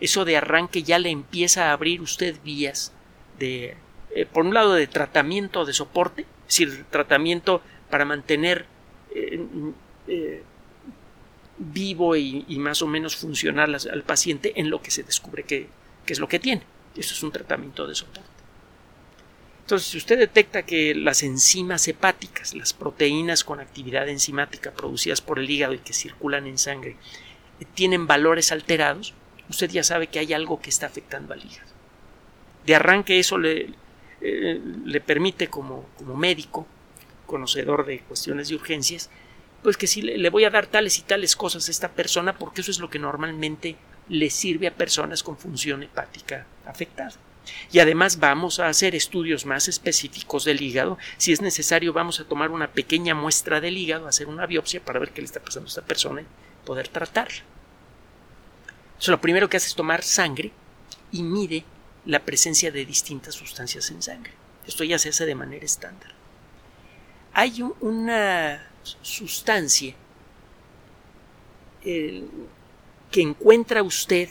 Eso 0.00 0.24
de 0.24 0.38
arranque 0.38 0.82
ya 0.82 0.98
le 0.98 1.10
empieza 1.10 1.68
a 1.68 1.72
abrir 1.72 2.00
usted 2.00 2.36
vías 2.42 2.92
de, 3.38 3.76
eh, 4.14 4.26
por 4.26 4.46
un 4.46 4.54
lado, 4.54 4.72
de 4.72 4.86
tratamiento 4.86 5.64
de 5.66 5.74
soporte, 5.74 6.22
es 6.22 6.58
decir, 6.58 6.86
tratamiento 6.90 7.60
para 7.90 8.06
mantener 8.06 8.64
eh, 9.14 9.38
eh, 10.08 10.42
vivo 11.58 12.16
y, 12.16 12.44
más 12.58 12.80
o 12.80 12.86
menos 12.86 13.14
funcional 13.14 13.74
al 13.74 14.02
paciente 14.02 14.54
en 14.56 14.70
lo 14.70 14.80
que 14.80 14.90
se 14.90 15.02
descubre 15.02 15.44
que, 15.44 15.68
que 16.06 16.14
es 16.14 16.18
lo 16.18 16.26
que 16.26 16.38
tiene. 16.38 16.62
Eso 16.96 17.14
es 17.14 17.22
un 17.22 17.32
tratamiento 17.32 17.86
de 17.86 17.94
soporte. 17.94 18.31
Entonces, 19.62 19.88
si 19.88 19.98
usted 19.98 20.18
detecta 20.18 20.64
que 20.64 20.94
las 20.94 21.22
enzimas 21.22 21.86
hepáticas, 21.86 22.54
las 22.54 22.72
proteínas 22.72 23.44
con 23.44 23.60
actividad 23.60 24.08
enzimática 24.08 24.72
producidas 24.72 25.20
por 25.20 25.38
el 25.38 25.48
hígado 25.48 25.72
y 25.72 25.78
que 25.78 25.92
circulan 25.92 26.46
en 26.46 26.58
sangre, 26.58 26.96
eh, 27.60 27.64
tienen 27.74 28.06
valores 28.06 28.50
alterados, 28.50 29.14
usted 29.48 29.70
ya 29.70 29.84
sabe 29.84 30.08
que 30.08 30.18
hay 30.18 30.32
algo 30.32 30.60
que 30.60 30.70
está 30.70 30.86
afectando 30.86 31.32
al 31.32 31.44
hígado. 31.44 31.70
De 32.66 32.74
arranque 32.74 33.18
eso 33.18 33.38
le, 33.38 33.70
eh, 34.20 35.00
permite 35.06 35.48
como, 35.48 35.86
como, 35.96 36.16
médico, 36.16 36.66
conocedor 37.26 37.86
de 37.86 38.00
cuestiones 38.00 38.48
de 38.48 38.56
urgencias, 38.56 39.10
pues 39.62 39.76
que 39.76 39.86
si 39.86 40.02
le 40.02 40.30
voy 40.30 40.44
a 40.44 40.50
dar 40.50 40.66
tales 40.66 40.98
y 40.98 41.02
tales 41.02 41.36
cosas 41.36 41.68
a 41.68 41.70
esta 41.70 41.92
persona 41.92 42.36
porque 42.36 42.62
eso 42.62 42.72
es 42.72 42.80
lo 42.80 42.90
que 42.90 42.98
normalmente 42.98 43.76
le 44.08 44.28
sirve 44.28 44.66
a 44.66 44.74
personas 44.74 45.22
con 45.22 45.38
función 45.38 45.84
hepática 45.84 46.46
afectada. 46.66 47.12
Y 47.72 47.80
además 47.80 48.18
vamos 48.18 48.60
a 48.60 48.68
hacer 48.68 48.94
estudios 48.94 49.46
más 49.46 49.68
específicos 49.68 50.44
del 50.44 50.62
hígado. 50.62 50.98
Si 51.16 51.32
es 51.32 51.40
necesario, 51.40 51.92
vamos 51.92 52.20
a 52.20 52.24
tomar 52.24 52.50
una 52.50 52.72
pequeña 52.72 53.14
muestra 53.14 53.60
del 53.60 53.76
hígado, 53.76 54.06
hacer 54.06 54.28
una 54.28 54.46
biopsia 54.46 54.84
para 54.84 55.00
ver 55.00 55.10
qué 55.10 55.22
le 55.22 55.26
está 55.26 55.40
pasando 55.40 55.66
a 55.66 55.70
esta 55.70 55.82
persona 55.82 56.22
y 56.22 56.26
poder 56.64 56.88
tratarla. 56.88 57.42
Lo 59.06 59.20
primero 59.20 59.48
que 59.48 59.56
hace 59.56 59.66
es 59.66 59.74
tomar 59.74 60.02
sangre 60.02 60.52
y 61.10 61.22
mide 61.22 61.64
la 62.06 62.20
presencia 62.20 62.70
de 62.70 62.84
distintas 62.86 63.34
sustancias 63.34 63.90
en 63.90 64.02
sangre. 64.02 64.32
Esto 64.66 64.84
ya 64.84 64.98
se 64.98 65.08
hace 65.08 65.26
de 65.26 65.34
manera 65.34 65.64
estándar. 65.64 66.12
Hay 67.32 67.62
una 67.80 68.70
sustancia 69.02 69.94
que 71.82 72.22
encuentra 73.14 73.82
usted 73.82 74.28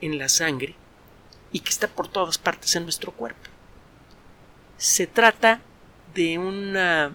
en 0.00 0.18
la 0.18 0.28
sangre 0.28 0.74
y 1.52 1.60
que 1.60 1.70
está 1.70 1.86
por 1.86 2.08
todas 2.08 2.38
partes 2.38 2.74
en 2.76 2.84
nuestro 2.84 3.12
cuerpo. 3.12 3.50
Se 4.78 5.06
trata 5.06 5.60
de 6.14 6.38
una, 6.38 7.12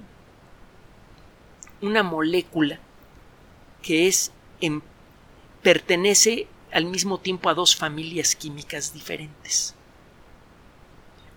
una 1.81 2.03
molécula 2.03 2.79
que 3.81 4.07
es 4.07 4.31
en, 4.61 4.83
pertenece 5.61 6.47
al 6.71 6.85
mismo 6.85 7.19
tiempo 7.19 7.49
a 7.49 7.53
dos 7.53 7.75
familias 7.75 8.35
químicas 8.35 8.93
diferentes. 8.93 9.75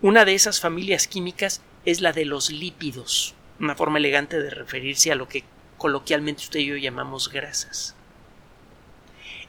Una 0.02 0.24
de 0.24 0.34
esas 0.34 0.60
familias 0.60 1.06
químicas 1.06 1.62
es 1.84 2.00
la 2.00 2.12
de 2.12 2.24
los 2.24 2.50
lípidos, 2.50 3.34
una 3.58 3.74
forma 3.74 3.98
elegante 3.98 4.40
de 4.40 4.50
referirse 4.50 5.12
a 5.12 5.14
lo 5.14 5.28
que 5.28 5.44
coloquialmente 5.78 6.42
usted 6.42 6.60
y 6.60 6.66
yo 6.66 6.76
llamamos 6.76 7.30
grasas. 7.30 7.94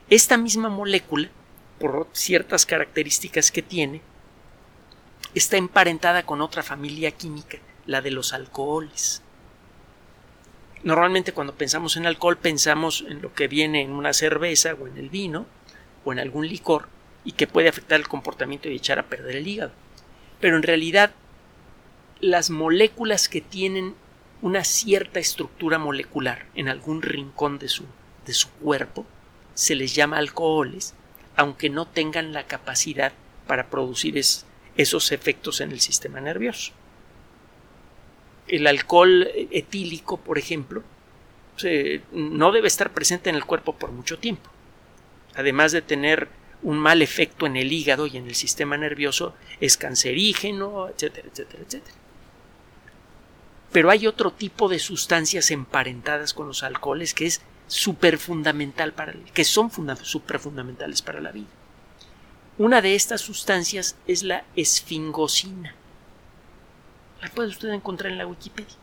Esta 0.09 0.37
misma 0.37 0.69
molécula 0.69 1.29
por 1.81 2.07
ciertas 2.13 2.67
características 2.67 3.51
que 3.51 3.63
tiene, 3.63 4.01
está 5.33 5.57
emparentada 5.57 6.23
con 6.23 6.41
otra 6.41 6.61
familia 6.61 7.11
química, 7.11 7.57
la 7.87 8.01
de 8.01 8.11
los 8.11 8.33
alcoholes. 8.33 9.23
Normalmente 10.83 11.33
cuando 11.33 11.55
pensamos 11.55 11.97
en 11.97 12.05
alcohol 12.05 12.37
pensamos 12.37 13.03
en 13.07 13.21
lo 13.21 13.33
que 13.33 13.47
viene 13.47 13.81
en 13.81 13.91
una 13.91 14.13
cerveza 14.13 14.75
o 14.75 14.87
en 14.87 14.97
el 14.97 15.09
vino 15.09 15.47
o 16.05 16.13
en 16.13 16.19
algún 16.19 16.47
licor 16.47 16.87
y 17.23 17.33
que 17.33 17.47
puede 17.47 17.69
afectar 17.69 17.99
el 17.99 18.07
comportamiento 18.07 18.69
y 18.69 18.75
echar 18.75 18.99
a 18.99 19.07
perder 19.07 19.35
el 19.35 19.47
hígado. 19.47 19.71
Pero 20.39 20.57
en 20.57 20.63
realidad 20.63 21.11
las 22.19 22.51
moléculas 22.51 23.27
que 23.27 23.41
tienen 23.41 23.95
una 24.43 24.63
cierta 24.63 25.19
estructura 25.19 25.79
molecular 25.79 26.45
en 26.55 26.69
algún 26.69 27.01
rincón 27.01 27.57
de 27.57 27.69
su, 27.69 27.85
de 28.25 28.33
su 28.33 28.49
cuerpo 28.49 29.05
se 29.53 29.75
les 29.75 29.93
llama 29.93 30.17
alcoholes 30.17 30.95
aunque 31.41 31.69
no 31.69 31.87
tengan 31.87 32.33
la 32.33 32.45
capacidad 32.45 33.13
para 33.47 33.67
producir 33.67 34.15
esos 34.77 35.11
efectos 35.11 35.59
en 35.59 35.71
el 35.71 35.79
sistema 35.79 36.21
nervioso. 36.21 36.71
El 38.47 38.67
alcohol 38.67 39.27
etílico, 39.49 40.17
por 40.17 40.37
ejemplo, 40.37 40.83
no 42.11 42.51
debe 42.51 42.67
estar 42.67 42.93
presente 42.93 43.31
en 43.31 43.35
el 43.35 43.45
cuerpo 43.45 43.75
por 43.75 43.91
mucho 43.91 44.19
tiempo. 44.19 44.51
Además 45.33 45.71
de 45.71 45.81
tener 45.81 46.27
un 46.61 46.77
mal 46.77 47.01
efecto 47.01 47.47
en 47.47 47.55
el 47.55 47.73
hígado 47.73 48.05
y 48.05 48.17
en 48.17 48.27
el 48.27 48.35
sistema 48.35 48.77
nervioso, 48.77 49.33
es 49.59 49.77
cancerígeno, 49.77 50.89
etcétera, 50.89 51.27
etcétera, 51.31 51.63
etcétera. 51.65 51.95
Pero 53.71 53.89
hay 53.89 54.05
otro 54.05 54.31
tipo 54.31 54.69
de 54.69 54.77
sustancias 54.77 55.49
emparentadas 55.49 56.35
con 56.35 56.47
los 56.47 56.61
alcoholes 56.61 57.15
que 57.15 57.25
es 57.25 57.41
súper 57.71 58.17
fundamental 58.17 58.91
para 58.91 59.13
que 59.33 59.45
son 59.45 59.71
súper 60.03 60.39
fundamentales 60.39 61.01
para 61.01 61.21
la 61.21 61.31
vida. 61.31 61.47
Una 62.57 62.81
de 62.81 62.95
estas 62.95 63.21
sustancias 63.21 63.95
es 64.07 64.23
la 64.23 64.43
esfingosina. 64.57 65.73
La 67.21 67.29
puede 67.29 67.47
usted 67.47 67.69
encontrar 67.69 68.11
en 68.11 68.17
la 68.17 68.27
Wikipedia. 68.27 68.75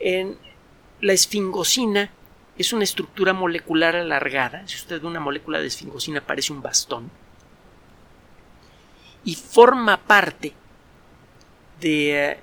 En 0.00 0.36
la 1.00 1.12
esfingosina 1.12 2.10
es 2.58 2.72
una 2.72 2.82
estructura 2.82 3.32
molecular 3.32 3.94
alargada. 3.94 4.66
Si 4.66 4.74
usted 4.74 5.00
ve 5.00 5.06
una 5.06 5.20
molécula 5.20 5.60
de 5.60 5.68
esfingosina 5.68 6.20
parece 6.22 6.52
un 6.52 6.60
bastón. 6.60 7.08
Y 9.24 9.36
forma 9.36 9.96
parte 9.96 10.54
de, 11.80 12.36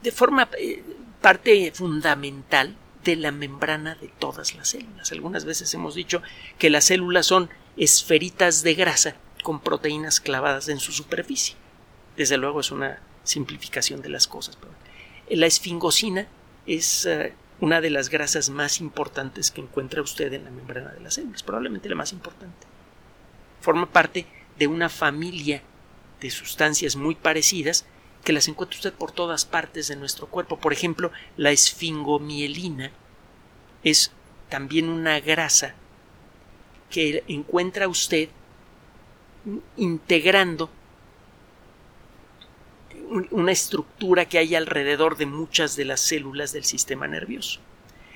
de 0.00 0.12
forma 0.12 0.48
eh, 0.56 0.84
parte 1.20 1.72
fundamental 1.74 2.76
de 3.04 3.16
la 3.16 3.32
membrana 3.32 3.94
de 3.94 4.08
todas 4.08 4.54
las 4.54 4.68
células. 4.68 5.12
Algunas 5.12 5.44
veces 5.44 5.72
hemos 5.74 5.94
dicho 5.94 6.22
que 6.58 6.70
las 6.70 6.84
células 6.84 7.26
son 7.26 7.50
esferitas 7.76 8.62
de 8.62 8.74
grasa 8.74 9.16
con 9.42 9.60
proteínas 9.60 10.20
clavadas 10.20 10.68
en 10.68 10.80
su 10.80 10.92
superficie. 10.92 11.56
Desde 12.16 12.36
luego 12.36 12.60
es 12.60 12.70
una 12.70 13.00
simplificación 13.24 14.02
de 14.02 14.08
las 14.10 14.26
cosas. 14.26 14.58
la 15.30 15.46
esfingosina 15.46 16.26
es 16.66 17.06
eh, 17.06 17.32
una 17.60 17.80
de 17.80 17.90
las 17.90 18.08
grasas 18.08 18.50
más 18.50 18.80
importantes 18.80 19.50
que 19.50 19.60
encuentra 19.60 20.02
usted 20.02 20.32
en 20.32 20.44
la 20.44 20.50
membrana 20.50 20.92
de 20.92 21.00
las 21.00 21.14
células, 21.14 21.42
probablemente 21.42 21.88
la 21.88 21.94
más 21.94 22.12
importante. 22.12 22.66
Forma 23.60 23.86
parte 23.86 24.26
de 24.58 24.66
una 24.66 24.88
familia 24.88 25.62
de 26.20 26.30
sustancias 26.30 26.96
muy 26.96 27.14
parecidas 27.14 27.86
que 28.24 28.32
las 28.32 28.48
encuentra 28.48 28.76
usted 28.76 28.92
por 28.92 29.12
todas 29.12 29.44
partes 29.44 29.88
de 29.88 29.96
nuestro 29.96 30.26
cuerpo. 30.26 30.58
Por 30.58 30.72
ejemplo, 30.72 31.10
la 31.36 31.50
esfingomielina 31.50 32.90
es 33.82 34.12
también 34.48 34.88
una 34.88 35.20
grasa 35.20 35.74
que 36.90 37.24
encuentra 37.28 37.88
usted 37.88 38.28
integrando 39.76 40.70
una 43.30 43.52
estructura 43.52 44.26
que 44.26 44.38
hay 44.38 44.54
alrededor 44.54 45.16
de 45.16 45.26
muchas 45.26 45.76
de 45.76 45.84
las 45.84 46.00
células 46.00 46.52
del 46.52 46.64
sistema 46.64 47.08
nervioso. 47.08 47.60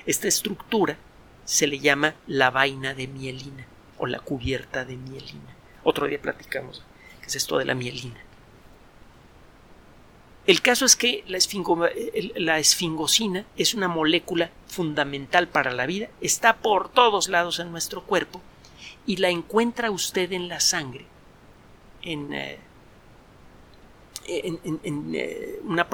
Esta 0.05 0.27
estructura 0.27 0.97
se 1.43 1.67
le 1.67 1.79
llama 1.79 2.15
la 2.27 2.49
vaina 2.49 2.93
de 2.93 3.07
mielina 3.07 3.65
o 3.97 4.05
la 4.05 4.19
cubierta 4.19 4.85
de 4.85 4.97
mielina. 4.97 5.55
Otro 5.83 6.07
día 6.07 6.21
platicamos 6.21 6.83
qué 7.21 7.27
es 7.27 7.35
esto 7.35 7.57
de 7.57 7.65
la 7.65 7.75
mielina. 7.75 8.24
El 10.47 10.61
caso 10.61 10.85
es 10.85 10.95
que 10.95 11.23
la, 11.27 11.39
la, 12.35 12.59
esfingosina 12.59 13.45
es 13.57 13.73
una 13.73 13.87
molécula 13.87 14.51
fundamental 14.67 15.47
para 15.47 15.71
la 15.71 15.87
vida, 15.87 16.09
está 16.21 16.57
por 16.57 16.89
todos 16.89 17.29
lados 17.29 17.59
en 17.59 17.71
nuestro 17.71 18.03
cuerpo 18.03 18.41
y 19.07 19.17
la 19.17 19.29
encuentra 19.29 19.89
usted 19.89 20.31
en 20.33 20.47
la 20.47 20.59
sangre, 20.59 21.05
en, 22.03 22.31
eh, 22.31 22.59
eh, 24.27 25.59
una 25.63 25.87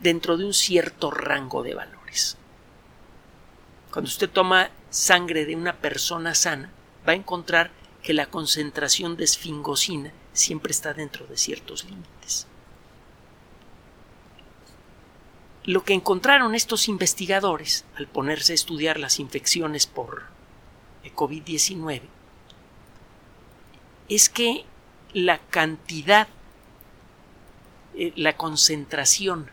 dentro 0.00 0.36
de 0.36 0.44
un 0.44 0.54
cierto 0.54 1.10
rango 1.10 1.62
de 1.62 1.74
valores. 1.74 2.36
Cuando 3.90 4.08
usted 4.08 4.28
toma 4.28 4.70
sangre 4.90 5.46
de 5.46 5.56
una 5.56 5.76
persona 5.76 6.34
sana, 6.34 6.70
va 7.06 7.12
a 7.12 7.16
encontrar 7.16 7.70
que 8.02 8.12
la 8.12 8.26
concentración 8.26 9.16
de 9.16 9.24
esfingosina 9.24 10.12
siempre 10.34 10.72
está 10.72 10.92
dentro 10.92 11.26
de 11.26 11.38
ciertos 11.38 11.84
límites. 11.84 12.46
Lo 15.68 15.84
que 15.84 15.92
encontraron 15.92 16.54
estos 16.54 16.88
investigadores 16.88 17.84
al 17.94 18.06
ponerse 18.06 18.52
a 18.52 18.54
estudiar 18.54 18.98
las 18.98 19.18
infecciones 19.20 19.86
por 19.86 20.22
COVID-19 21.14 22.00
es 24.08 24.30
que 24.30 24.64
la 25.12 25.36
cantidad, 25.36 26.26
eh, 27.94 28.14
la 28.16 28.34
concentración, 28.38 29.50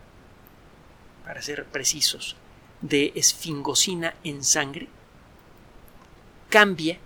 para 1.26 1.42
ser 1.42 1.66
precisos, 1.66 2.38
de 2.80 3.12
esfingosina 3.16 4.16
en 4.24 4.42
sangre 4.46 4.88
cambia 6.50 6.98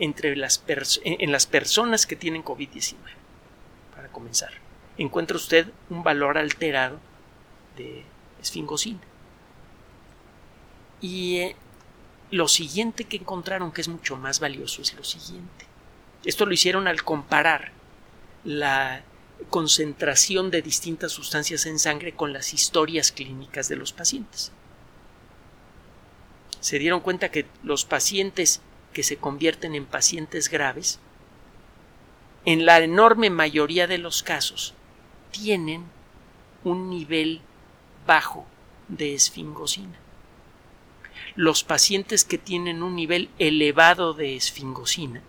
entre 0.00 0.32
en 0.32 1.30
las 1.30 1.46
personas 1.46 2.06
que 2.06 2.16
tienen 2.16 2.44
COVID-19. 2.44 2.96
Para 3.94 4.08
comenzar, 4.08 4.50
encuentra 4.96 5.36
usted 5.36 5.68
un 5.90 6.02
valor 6.02 6.38
alterado 6.38 7.06
de 7.78 8.04
esfingosina. 8.42 9.00
Y 11.00 11.36
eh, 11.38 11.56
lo 12.30 12.48
siguiente 12.48 13.04
que 13.04 13.16
encontraron, 13.16 13.72
que 13.72 13.80
es 13.80 13.88
mucho 13.88 14.16
más 14.16 14.40
valioso, 14.40 14.82
es 14.82 14.94
lo 14.94 15.04
siguiente. 15.04 15.66
Esto 16.24 16.44
lo 16.44 16.52
hicieron 16.52 16.88
al 16.88 17.02
comparar 17.04 17.72
la 18.44 19.02
concentración 19.50 20.50
de 20.50 20.62
distintas 20.62 21.12
sustancias 21.12 21.64
en 21.66 21.78
sangre 21.78 22.12
con 22.12 22.32
las 22.32 22.52
historias 22.52 23.12
clínicas 23.12 23.68
de 23.68 23.76
los 23.76 23.92
pacientes. 23.92 24.52
Se 26.60 26.78
dieron 26.78 27.00
cuenta 27.00 27.30
que 27.30 27.46
los 27.62 27.84
pacientes 27.84 28.60
que 28.92 29.04
se 29.04 29.16
convierten 29.16 29.74
en 29.76 29.86
pacientes 29.86 30.50
graves, 30.50 30.98
en 32.44 32.66
la 32.66 32.80
enorme 32.80 33.30
mayoría 33.30 33.86
de 33.86 33.98
los 33.98 34.22
casos, 34.24 34.74
tienen 35.30 35.84
un 36.64 36.90
nivel 36.90 37.42
bajo 38.08 38.46
de 38.88 39.14
esfingosina. 39.14 39.98
Los 41.36 41.62
pacientes 41.62 42.24
que 42.24 42.38
tienen 42.38 42.82
un 42.82 42.96
nivel 42.96 43.28
elevado 43.38 44.14
de 44.14 44.34
esfingosina 44.34 45.22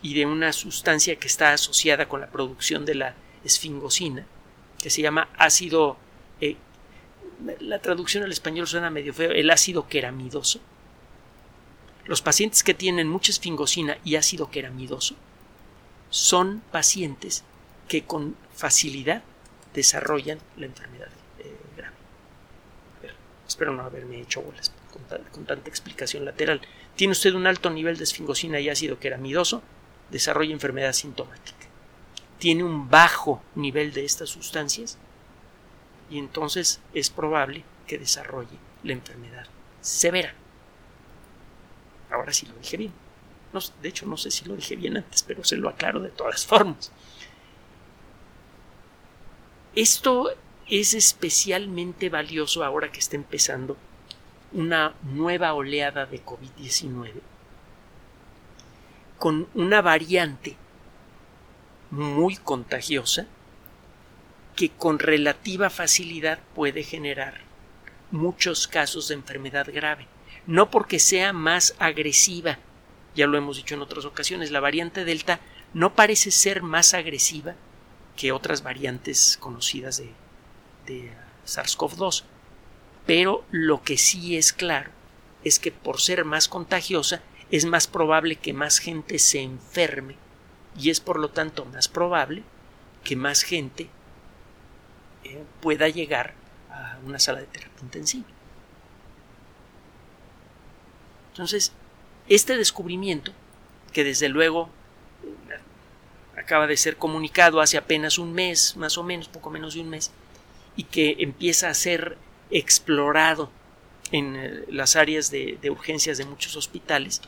y 0.00 0.14
de 0.14 0.24
una 0.24 0.52
sustancia 0.52 1.16
que 1.16 1.26
está 1.26 1.52
asociada 1.52 2.08
con 2.08 2.20
la 2.20 2.30
producción 2.30 2.84
de 2.84 2.94
la 2.94 3.14
esfingosina, 3.44 4.24
que 4.80 4.90
se 4.90 5.02
llama 5.02 5.28
ácido. 5.36 5.96
Eh, 6.40 6.56
la 7.58 7.80
traducción 7.80 8.22
al 8.22 8.30
español 8.30 8.68
suena 8.68 8.88
medio 8.88 9.12
feo, 9.12 9.32
el 9.32 9.50
ácido 9.50 9.88
queramidoso. 9.88 10.60
Los 12.04 12.22
pacientes 12.22 12.62
que 12.62 12.74
tienen 12.74 13.08
mucha 13.08 13.32
esfingosina 13.32 13.98
y 14.04 14.14
ácido 14.14 14.50
queramidoso 14.50 15.16
son 16.10 16.62
pacientes 16.70 17.42
que 17.88 18.04
con 18.04 18.36
facilidad 18.54 19.24
desarrollan 19.74 20.38
la 20.56 20.66
enfermedad. 20.66 21.21
Espero 23.52 23.72
no 23.72 23.82
haberme 23.82 24.20
hecho 24.20 24.42
bolas 24.42 24.72
con, 25.32 25.44
tanta 25.44 25.68
explicación 25.68 26.24
lateral. 26.24 26.60
Tiene 26.96 27.12
usted 27.12 27.34
un 27.34 27.46
alto 27.46 27.70
nivel 27.70 27.96
de 27.96 28.04
esfingosina 28.04 28.60
y 28.60 28.68
ácido 28.68 28.98
queramidoso, 28.98 29.62
desarrolla 30.10 30.52
enfermedad 30.52 30.92
sintomática. 30.92 31.66
Tiene 32.38 32.64
un 32.64 32.88
bajo 32.88 33.42
nivel 33.54 33.92
de 33.92 34.04
estas 34.04 34.30
sustancias 34.30 34.98
y 36.10 36.18
entonces 36.18 36.80
es 36.92 37.10
probable 37.10 37.64
que 37.86 37.98
desarrolle 37.98 38.58
la 38.82 38.92
enfermedad 38.92 39.46
severa. 39.80 40.34
Ahora 42.10 42.32
sí 42.32 42.46
lo 42.46 42.54
dije 42.54 42.76
bien. 42.76 42.92
de 43.82 43.88
hecho, 43.88 44.06
no 44.06 44.16
sé 44.16 44.30
si 44.30 44.44
lo 44.44 44.56
dije 44.56 44.76
bien 44.76 44.96
antes, 44.96 45.22
pero 45.22 45.44
se 45.44 45.56
lo 45.56 45.68
aclaro 45.68 46.00
de 46.00 46.10
todas 46.10 46.46
formas. 46.46 46.90
Esto 49.74 50.34
es 50.68 50.94
especialmente 50.94 52.08
valioso 52.08 52.64
ahora 52.64 52.90
que 52.90 53.00
está 53.00 53.16
empezando 53.16 53.76
una 54.52 54.94
nueva 55.02 55.54
oleada 55.54 56.06
de 56.06 56.24
COVID-19 56.24 57.12
con 59.18 59.48
una 59.54 59.80
variante 59.80 60.56
muy 61.90 62.36
contagiosa 62.36 63.26
que 64.56 64.70
con 64.70 64.98
relativa 64.98 65.70
facilidad 65.70 66.40
puede 66.54 66.82
generar 66.82 67.40
muchos 68.10 68.66
casos 68.66 69.08
de 69.08 69.14
enfermedad 69.14 69.68
grave. 69.72 70.06
No 70.46 70.70
porque 70.70 70.98
sea 70.98 71.32
más 71.32 71.74
agresiva, 71.78 72.58
ya 73.14 73.26
lo 73.26 73.38
hemos 73.38 73.56
dicho 73.56 73.74
en 73.74 73.82
otras 73.82 74.04
ocasiones, 74.04 74.50
la 74.50 74.60
variante 74.60 75.04
Delta 75.04 75.40
no 75.72 75.94
parece 75.94 76.30
ser 76.30 76.62
más 76.62 76.92
agresiva 76.92 77.54
que 78.16 78.32
otras 78.32 78.62
variantes 78.62 79.38
conocidas 79.40 79.98
de, 79.98 80.10
de 80.86 81.10
SARS-CoV-2. 81.46 82.24
Pero 83.06 83.44
lo 83.50 83.82
que 83.82 83.98
sí 83.98 84.36
es 84.36 84.52
claro 84.52 84.90
es 85.44 85.58
que 85.58 85.72
por 85.72 86.00
ser 86.00 86.24
más 86.24 86.48
contagiosa 86.48 87.22
es 87.50 87.64
más 87.64 87.86
probable 87.86 88.36
que 88.36 88.52
más 88.52 88.78
gente 88.78 89.18
se 89.18 89.40
enferme 89.40 90.16
y 90.78 90.90
es 90.90 91.00
por 91.00 91.18
lo 91.18 91.28
tanto 91.28 91.64
más 91.66 91.88
probable 91.88 92.42
que 93.04 93.16
más 93.16 93.42
gente 93.42 93.88
eh, 95.24 95.44
pueda 95.60 95.88
llegar 95.88 96.34
a 96.70 96.98
una 97.04 97.18
sala 97.18 97.40
de 97.40 97.46
terapia 97.46 97.82
intensiva. 97.82 98.26
Entonces, 101.32 101.72
este 102.28 102.56
descubrimiento, 102.56 103.32
que 103.92 104.04
desde 104.04 104.28
luego 104.28 104.70
eh, 105.24 106.38
acaba 106.38 106.66
de 106.66 106.76
ser 106.76 106.96
comunicado 106.96 107.60
hace 107.60 107.76
apenas 107.76 108.18
un 108.18 108.32
mes, 108.32 108.76
más 108.76 108.96
o 108.98 109.02
menos, 109.02 109.28
poco 109.28 109.50
menos 109.50 109.74
de 109.74 109.80
un 109.80 109.90
mes, 109.90 110.12
y 110.76 110.84
que 110.84 111.16
empieza 111.18 111.68
a 111.68 111.74
ser 111.74 112.16
explorado 112.50 113.50
en 114.10 114.36
eh, 114.36 114.64
las 114.68 114.96
áreas 114.96 115.30
de, 115.30 115.58
de 115.60 115.70
urgencias 115.70 116.18
de 116.18 116.24
muchos 116.24 116.56
hospitales, 116.56 117.22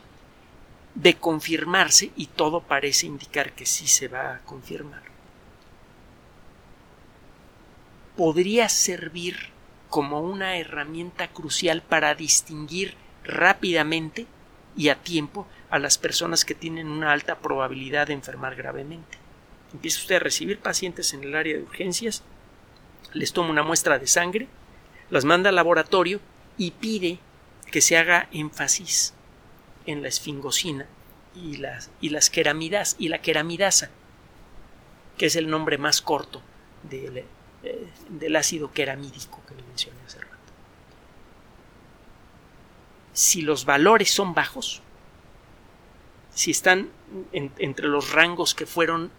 de 0.95 1.15
confirmarse, 1.15 2.13
y 2.17 2.27
todo 2.27 2.61
parece 2.61 3.07
indicar 3.07 3.53
que 3.53 3.67
sí 3.67 3.87
se 3.89 4.09
va 4.09 4.37
a 4.37 4.41
confirmar, 4.41 5.03
podría 8.17 8.69
servir 8.69 9.55
como 9.89 10.21
una 10.21 10.57
herramienta 10.57 11.29
crucial 11.29 11.83
para 11.83 12.15
distinguir 12.15 12.95
rápidamente 13.25 14.27
y 14.77 14.89
a 14.89 14.97
tiempo 14.97 15.47
a 15.71 15.79
las 15.79 15.99
personas 15.99 16.45
que 16.45 16.55
tienen 16.55 16.89
una 16.89 17.13
alta 17.13 17.39
probabilidad 17.39 18.09
de 18.09 18.15
enfermar 18.15 18.55
gravemente. 18.55 19.19
Empieza 19.73 20.01
usted 20.01 20.17
a 20.17 20.21
recibir 20.21 20.59
pacientes 20.59 21.13
en 21.15 21.25
el 21.25 21.35
área 21.35 21.57
de 21.57 21.63
urgencias, 21.63 22.23
les 23.13 23.33
toma 23.33 23.51
una 23.51 23.63
muestra 23.63 23.99
de 23.99 24.07
sangre, 24.07 24.49
las 25.11 25.25
manda 25.25 25.51
al 25.51 25.57
laboratorio 25.57 26.21
y 26.57 26.73
pide 26.73 27.19
que 27.71 27.81
se 27.81 27.97
haga 27.97 28.29
énfasis 28.33 29.15
en 29.87 30.03
la 30.03 30.09
esfingosina 30.09 30.87
y 31.35 31.57
las, 31.57 31.91
y 32.01 32.11
las 32.11 32.31
queramidas 32.31 32.97
y 32.99 33.09
la 33.09 33.21
queramidasa, 33.21 33.91
que 35.19 35.27
es 35.27 35.37
el 35.37 35.51
nombre 35.51 35.79
más 35.79 36.01
corto 36.01 36.43
del, 36.83 37.25
eh, 37.63 37.89
del 38.09 38.37
ácido 38.37 38.73
queramídico 38.73 39.43
que 39.47 39.55
le 39.55 39.63
mencioné 39.63 39.99
hace 40.07 40.21
rato. 40.21 40.35
Si 43.13 43.43
los 43.43 43.65
valores 43.65 44.11
son 44.11 44.35
bajos, 44.35 44.83
si 46.35 46.51
están 46.51 46.91
entre 47.33 47.87
los 47.87 48.13
rangos 48.13 48.55
que 48.55 48.67
fueron 48.67 49.11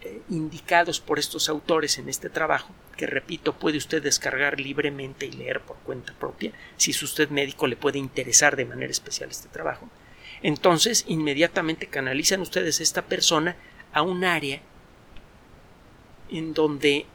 eh, 0.00 0.20
indicados 0.30 1.00
por 1.00 1.18
estos 1.18 1.48
autores 1.48 1.98
en 1.98 2.08
este 2.08 2.28
trabajo, 2.28 2.74
que 3.00 3.06
repito, 3.06 3.54
puede 3.54 3.78
usted 3.78 4.02
descargar 4.02 4.60
libremente 4.60 5.24
y 5.24 5.32
leer 5.32 5.62
por 5.62 5.78
cuenta 5.78 6.12
propia, 6.12 6.52
si 6.76 6.90
es 6.90 7.02
usted 7.02 7.30
médico 7.30 7.66
le 7.66 7.74
puede 7.74 7.98
interesar 7.98 8.56
de 8.56 8.66
manera 8.66 8.90
especial 8.90 9.30
este 9.30 9.48
trabajo, 9.48 9.88
entonces 10.42 11.06
inmediatamente 11.08 11.86
canalizan 11.86 12.42
ustedes 12.42 12.78
a 12.78 12.82
esta 12.82 13.00
persona 13.00 13.56
a 13.94 14.02
un 14.02 14.22
área 14.22 14.60
en 16.30 16.52
donde 16.52 17.06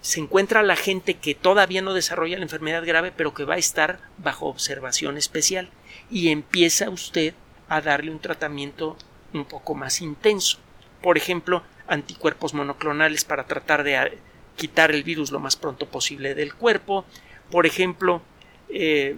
se 0.00 0.20
encuentra 0.20 0.62
la 0.62 0.76
gente 0.76 1.14
que 1.14 1.34
todavía 1.34 1.82
no 1.82 1.92
desarrolla 1.92 2.38
la 2.38 2.44
enfermedad 2.44 2.86
grave, 2.86 3.10
pero 3.10 3.34
que 3.34 3.42
va 3.42 3.54
a 3.54 3.58
estar 3.58 3.98
bajo 4.18 4.46
observación 4.46 5.16
especial, 5.16 5.70
y 6.08 6.28
empieza 6.28 6.88
usted 6.88 7.34
a 7.68 7.80
darle 7.80 8.12
un 8.12 8.20
tratamiento 8.20 8.96
un 9.32 9.44
poco 9.44 9.74
más 9.74 10.00
intenso. 10.00 10.58
Por 11.02 11.16
ejemplo, 11.16 11.64
anticuerpos 11.88 12.54
monoclonales 12.54 13.24
para 13.24 13.48
tratar 13.48 13.82
de 13.82 14.20
quitar 14.56 14.90
el 14.90 15.02
virus 15.02 15.30
lo 15.30 15.40
más 15.40 15.56
pronto 15.56 15.86
posible 15.86 16.34
del 16.34 16.54
cuerpo, 16.54 17.04
por 17.50 17.66
ejemplo, 17.66 18.22
eh, 18.68 19.14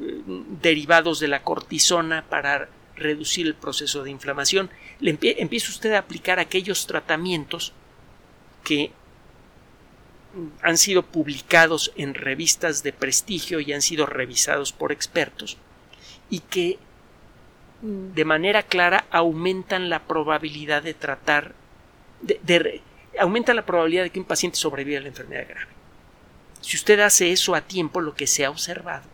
derivados 0.61 1.21
de 1.21 1.29
la 1.29 1.43
cortisona 1.43 2.25
para 2.29 2.69
reducir 2.97 3.47
el 3.47 3.55
proceso 3.55 4.03
de 4.03 4.11
inflamación. 4.11 4.71
Le 5.01 5.17
empieza 5.21 5.71
usted 5.71 5.95
a 5.95 6.01
aplicar 6.01 6.39
aquellos 6.39 6.87
tratamientos 6.87 7.73
que 8.65 8.91
han 10.63 10.77
sido 10.77 11.05
publicados 11.05 11.93
en 11.97 12.15
revistas 12.15 12.83
de 12.83 12.93
prestigio 12.93 13.61
y 13.61 13.73
han 13.73 13.83
sido 13.83 14.07
revisados 14.07 14.73
por 14.73 14.93
expertos 14.93 15.57
y 16.31 16.41
que 16.41 16.79
de 17.81 18.25
manera 18.25 18.63
clara 18.65 19.07
aumentan 19.11 19.89
la 19.89 20.01
probabilidad 20.01 20.83
de 20.83 20.95
tratar 20.95 21.55
de, 22.21 22.83
aumentan 23.19 23.57
la 23.57 23.67
probabilidad 23.67 24.05
de 24.05 24.11
que 24.11 24.21
un 24.21 24.27
paciente 24.27 24.59
sobreviva 24.59 24.99
a 24.99 25.03
la 25.03 25.09
enfermedad 25.09 25.49
grave. 25.49 25.79
Si 26.61 26.77
usted 26.77 27.01
hace 27.01 27.33
eso 27.33 27.55
a 27.55 27.63
tiempo, 27.63 28.01
lo 28.01 28.15
que 28.15 28.27
se 28.27 28.45
ha 28.45 28.51
observado 28.51 29.05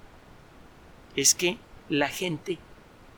es 1.15 1.35
que 1.35 1.59
la 1.89 2.09
gente 2.09 2.59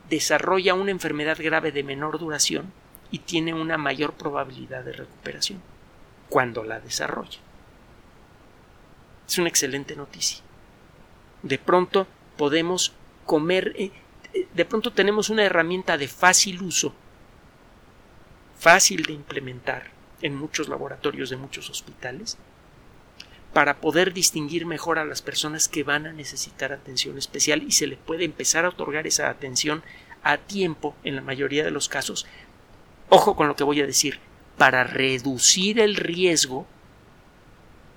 desarrolla 0.08 0.74
una 0.74 0.90
enfermedad 0.90 1.38
grave 1.40 1.72
de 1.72 1.82
menor 1.82 2.18
duración 2.18 2.72
y 3.10 3.20
tiene 3.20 3.54
una 3.54 3.78
mayor 3.78 4.14
probabilidad 4.14 4.84
de 4.84 4.92
recuperación 4.92 5.62
cuando 6.28 6.64
la 6.64 6.80
desarrolla. 6.80 7.38
Es 9.28 9.38
una 9.38 9.48
excelente 9.48 9.96
noticia. 9.96 10.42
De 11.42 11.58
pronto 11.58 12.06
podemos 12.36 12.92
comer, 13.24 13.74
eh, 13.76 13.92
de 14.52 14.64
pronto 14.64 14.92
tenemos 14.92 15.30
una 15.30 15.44
herramienta 15.44 15.96
de 15.96 16.08
fácil 16.08 16.62
uso, 16.62 16.92
fácil 18.58 19.04
de 19.04 19.12
implementar 19.12 19.95
en 20.22 20.34
muchos 20.34 20.68
laboratorios 20.68 21.30
de 21.30 21.36
muchos 21.36 21.70
hospitales, 21.70 22.38
para 23.52 23.80
poder 23.80 24.12
distinguir 24.12 24.66
mejor 24.66 24.98
a 24.98 25.04
las 25.04 25.22
personas 25.22 25.68
que 25.68 25.82
van 25.82 26.06
a 26.06 26.12
necesitar 26.12 26.72
atención 26.72 27.16
especial 27.16 27.62
y 27.62 27.72
se 27.72 27.86
le 27.86 27.96
puede 27.96 28.24
empezar 28.24 28.64
a 28.64 28.68
otorgar 28.68 29.06
esa 29.06 29.30
atención 29.30 29.82
a 30.22 30.38
tiempo 30.38 30.94
en 31.04 31.16
la 31.16 31.22
mayoría 31.22 31.64
de 31.64 31.70
los 31.70 31.88
casos. 31.88 32.26
Ojo 33.08 33.36
con 33.36 33.48
lo 33.48 33.56
que 33.56 33.64
voy 33.64 33.80
a 33.80 33.86
decir, 33.86 34.18
para 34.58 34.84
reducir 34.84 35.78
el 35.78 35.96
riesgo 35.96 36.66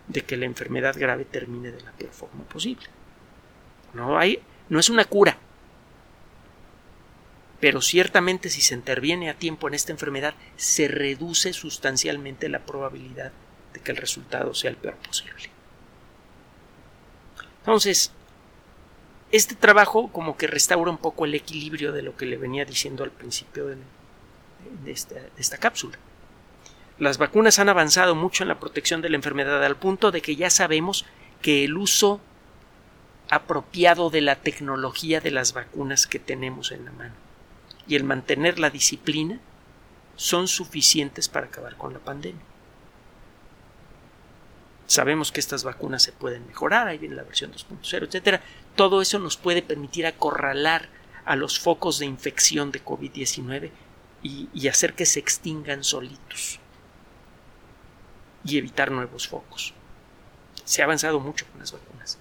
de 0.08 0.22
que 0.22 0.38
la 0.38 0.46
enfermedad 0.46 0.96
grave 0.98 1.26
termine 1.26 1.72
de 1.72 1.82
la 1.82 1.92
peor 1.92 2.12
forma 2.12 2.44
posible. 2.44 2.86
No 3.94 4.18
hay, 4.18 4.40
no 4.70 4.80
es 4.80 4.90
una 4.90 5.06
cura. 5.06 5.38
Pero 7.60 7.82
ciertamente 7.82 8.50
si 8.50 8.62
se 8.62 8.74
interviene 8.74 9.30
a 9.30 9.38
tiempo 9.38 9.68
en 9.68 9.74
esta 9.74 9.92
enfermedad, 9.92 10.34
se 10.56 10.88
reduce 10.88 11.52
sustancialmente 11.54 12.48
la 12.48 12.60
probabilidad 12.60 13.32
de 13.74 13.82
que 13.82 13.92
el 13.92 13.98
resultado 13.98 14.54
sea 14.54 14.70
el 14.72 14.78
peor 14.78 14.96
posible. 14.96 15.50
Entonces, 17.60 18.14
este 19.32 19.56
trabajo 19.56 20.10
como 20.12 20.38
que 20.38 20.48
restaura 20.48 20.90
un 20.90 20.98
poco 20.98 21.26
el 21.26 21.36
equilibrio 21.36 21.92
de 21.92 22.02
lo 22.02 22.16
que 22.16 22.26
le 22.26 22.38
venía 22.38 22.66
diciendo 22.66 23.04
al 23.04 23.12
principio 23.12 23.68
de, 23.68 23.78
esta, 24.88 25.16
de 25.16 25.30
esta 25.38 25.58
cápsula. 25.58 25.98
Las 26.98 27.18
vacunas 27.18 27.60
han 27.60 27.70
avanzado 27.70 28.16
mucho 28.16 28.44
en 28.44 28.50
la 28.50 28.60
protección 28.60 29.02
de 29.02 29.10
la 29.10 29.18
enfermedad 29.18 29.64
al 29.64 29.78
punto 29.78 30.12
de 30.12 30.22
que 30.22 30.36
ya 30.36 30.50
sabemos 30.50 31.06
que 31.42 31.66
el 31.66 31.78
uso 31.78 32.22
apropiado 33.30 34.10
de 34.10 34.22
la 34.22 34.38
tecnología 34.38 35.22
de 35.22 35.32
las 35.32 35.54
vacunas 35.54 36.08
que 36.08 36.20
tenemos 36.20 36.72
en 36.72 36.86
la 36.86 36.92
mano 36.92 37.29
y 37.90 37.96
el 37.96 38.06
mantener 38.06 38.60
la 38.60 38.70
disciplina 38.70 39.40
son 40.16 40.48
suficientes 40.48 41.28
para 41.28 41.48
acabar 41.48 41.76
con 41.76 41.92
la 41.92 42.00
pandemia. 42.00 42.46
Sabemos 44.86 45.32
que 45.32 45.40
estas 45.40 45.64
vacunas 45.64 46.04
se 46.04 46.12
pueden 46.12 46.48
mejorar, 46.48 46.88
ahí 46.88 46.98
viene 46.98 47.16
la 47.16 47.24
versión 47.24 47.52
2.0, 47.52 48.08
etcétera. 48.08 48.42
Todo 48.76 49.02
eso 49.02 49.20
nos 49.20 49.38
puede 49.38 49.62
permitir 49.62 50.06
acorralar 50.06 50.88
a 51.26 51.36
los 51.36 51.60
focos 51.60 52.00
de 52.00 52.06
infección 52.06 52.72
de 52.72 52.84
COVID-19 52.84 53.72
y, 54.24 54.50
y 54.54 54.68
hacer 54.68 54.94
que 54.94 55.06
se 55.06 55.20
extingan 55.20 55.84
solitos 55.84 56.60
y 58.44 58.58
evitar 58.58 58.92
nuevos 58.92 59.28
focos. 59.28 59.74
Se 60.64 60.82
ha 60.82 60.86
avanzado 60.86 61.20
mucho 61.20 61.46
con 61.52 61.60
las 61.60 61.72
vacunas. 61.72 62.18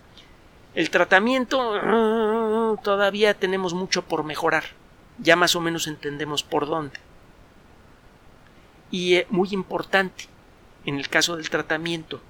El 0.74 0.90
tratamiento 0.90 1.74
ah, 1.74 2.76
todavía 2.82 3.34
tenemos 3.34 3.74
mucho 3.74 4.02
por 4.04 4.24
mejorar. 4.24 4.64
Ya 5.18 5.36
más 5.36 5.56
o 5.56 5.60
menos 5.60 5.86
entendemos 5.86 6.42
por 6.42 6.66
dónde. 6.66 6.98
Y 8.90 9.16
es 9.16 9.30
muy 9.30 9.48
importante 9.52 10.24
en 10.84 10.98
el 10.98 11.08
caso 11.08 11.36
del 11.36 11.50
tratamiento, 11.50 12.20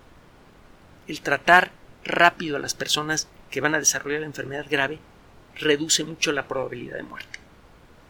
el 1.06 1.20
tratar 1.20 1.70
rápido 2.04 2.56
a 2.56 2.60
las 2.60 2.74
personas 2.74 3.28
que 3.50 3.60
van 3.60 3.74
a 3.74 3.78
desarrollar 3.78 4.20
la 4.20 4.26
enfermedad 4.26 4.66
grave 4.68 4.98
reduce 5.54 6.04
mucho 6.04 6.32
la 6.32 6.48
probabilidad 6.48 6.96
de 6.96 7.02
muerte. 7.02 7.38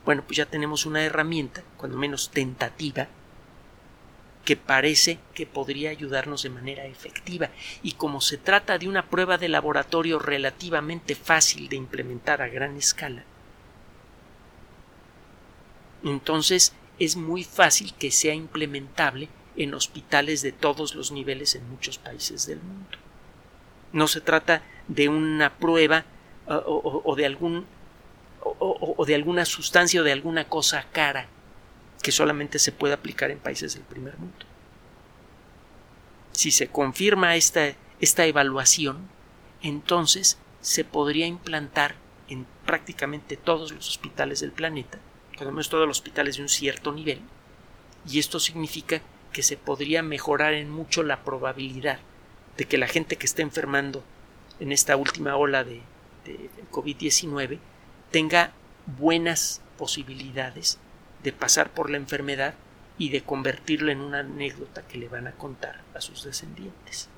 Bueno, 0.05 0.23
pues 0.27 0.39
ya 0.39 0.47
tenemos 0.47 0.87
una 0.87 1.05
herramienta, 1.05 1.63
cuando 1.77 1.99
menos 1.99 2.31
tentativa, 2.31 3.09
que 4.45 4.57
parece 4.57 5.19
que 5.35 5.47
podría 5.47 5.91
ayudarnos 5.91 6.43
de 6.43 6.49
manera 6.49 6.87
efectiva 6.87 7.51
y 7.83 7.93
como 7.93 8.23
se 8.23 8.39
trata 8.39 8.79
de 8.79 8.89
una 8.89 9.11
prueba 9.11 9.37
de 9.37 9.51
laboratorio 9.51 10.19
relativamente 10.19 11.15
fácil 11.15 11.69
de 11.69 11.77
implementar 11.77 12.41
a 12.41 12.49
gran 12.49 12.79
escala, 12.79 13.25
entonces 16.05 16.73
es 16.99 17.17
muy 17.17 17.45
fácil 17.45 17.95
que 17.95 18.11
sea 18.11 18.35
implementable 18.35 19.29
en 19.57 19.75
hospitales 19.75 20.43
de 20.43 20.53
todos 20.53 20.95
los 20.95 21.11
niveles 21.13 21.55
en 21.55 21.69
muchos 21.69 21.99
países 21.99 22.47
del 22.47 22.61
mundo. 22.61 22.99
No 23.93 24.07
se 24.07 24.21
trata 24.21 24.63
de 24.87 25.09
una 25.09 25.59
prueba 25.59 26.05
o, 26.47 27.15
de 27.17 27.27
algún 27.27 27.67
o, 28.43 29.05
de 29.07 29.15
alguna 29.15 29.45
sustancia 29.45 30.01
o 30.01 30.05
de 30.05 30.13
alguna 30.13 30.49
cosa 30.49 30.87
cara 30.93 31.27
que 32.03 32.13
solamente 32.13 32.59
se 32.59 32.73
puede 32.73 32.95
aplicar 32.95 33.31
en 33.31 33.39
países 33.39 33.75
del 33.75 33.83
primer 33.83 34.17
mundo. 34.19 34.47
Si 36.33 36.51
se 36.53 36.69
confirma 36.69 37.37
esta, 37.37 37.75
esta 38.01 38.25
evaluación, 38.27 39.09
entonces 39.63 40.39
se 40.61 40.85
podría 40.85 41.27
implantar 41.27 41.97
en 42.29 42.47
prácticamente 42.65 43.37
todos 43.37 43.73
los 43.73 43.89
hospitales 43.89 44.41
del 44.41 44.53
planeta, 44.53 44.99
por 45.39 45.47
lo 45.47 45.53
menos 45.53 45.69
todos 45.69 45.87
los 45.87 45.99
hospitales 45.99 46.37
de 46.37 46.43
un 46.43 46.49
cierto 46.49 46.93
nivel, 46.93 47.21
y 48.09 48.19
esto 48.19 48.41
significa 48.41 49.01
que 49.33 49.43
se 49.43 49.57
podría 49.57 50.03
mejorar 50.03 50.53
en 50.55 50.69
mucho 50.69 51.05
la 51.05 51.23
probabilidad 51.23 52.01
de 52.57 52.65
que 52.65 52.77
la 52.77 52.89
gente 52.89 53.17
que 53.17 53.27
está 53.27 53.43
enfermando 53.43 54.03
en 54.59 54.73
esta 54.73 54.97
última 54.97 55.37
ola 55.37 55.63
de, 55.63 55.81
de 56.25 56.51
COVID-19 56.73 57.59
tenga 58.11 58.53
buenas 58.99 59.61
posibilidades 59.77 60.79
de 61.23 61.33
pasar 61.33 61.71
por 61.71 61.89
la 61.89 61.99
enfermedad 61.99 62.55
y 62.99 63.11
de 63.11 63.23
convertirlo 63.23 63.93
en 63.93 64.01
una 64.01 64.21
anécdota 64.21 64.83
que 64.83 64.99
le 64.99 65.09
van 65.09 65.29
a 65.29 65.33
contar 65.33 65.83
a 65.95 66.01
sus 66.01 66.25
descendientes. 66.25 67.09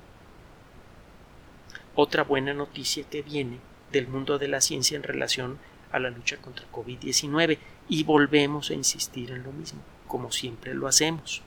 Otra 1.95 2.23
buena 2.23 2.53
noticia 2.53 3.03
que 3.09 3.23
viene 3.23 3.59
del 3.91 4.07
mundo 4.07 4.37
de 4.37 4.47
la 4.47 4.61
ciencia 4.61 4.95
en 4.95 5.03
relación 5.03 5.57
a 5.91 5.99
la 5.99 6.09
lucha 6.09 6.37
contra 6.37 6.69
COVID-19 6.71 7.57
y 7.89 8.03
volvemos 8.03 8.69
a 8.69 8.73
insistir 8.73 9.31
en 9.31 9.43
lo 9.43 9.51
mismo, 9.51 9.81
como 10.07 10.31
siempre 10.31 10.73
lo 10.73 10.87
hacemos. 10.87 11.41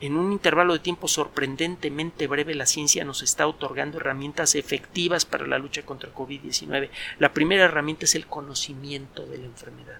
En 0.00 0.16
un 0.16 0.32
intervalo 0.32 0.74
de 0.74 0.80
tiempo 0.80 1.08
sorprendentemente 1.08 2.26
breve 2.26 2.54
la 2.54 2.66
ciencia 2.66 3.04
nos 3.04 3.22
está 3.22 3.46
otorgando 3.46 3.98
herramientas 3.98 4.54
efectivas 4.54 5.24
para 5.24 5.46
la 5.46 5.58
lucha 5.58 5.86
contra 5.86 6.12
COVID-19. 6.12 6.90
La 7.18 7.32
primera 7.32 7.64
herramienta 7.64 8.04
es 8.04 8.14
el 8.14 8.26
conocimiento 8.26 9.24
de 9.24 9.38
la 9.38 9.46
enfermedad. 9.46 9.98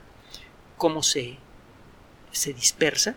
Cómo 0.76 1.02
se, 1.02 1.38
se 2.32 2.52
dispersa 2.52 3.14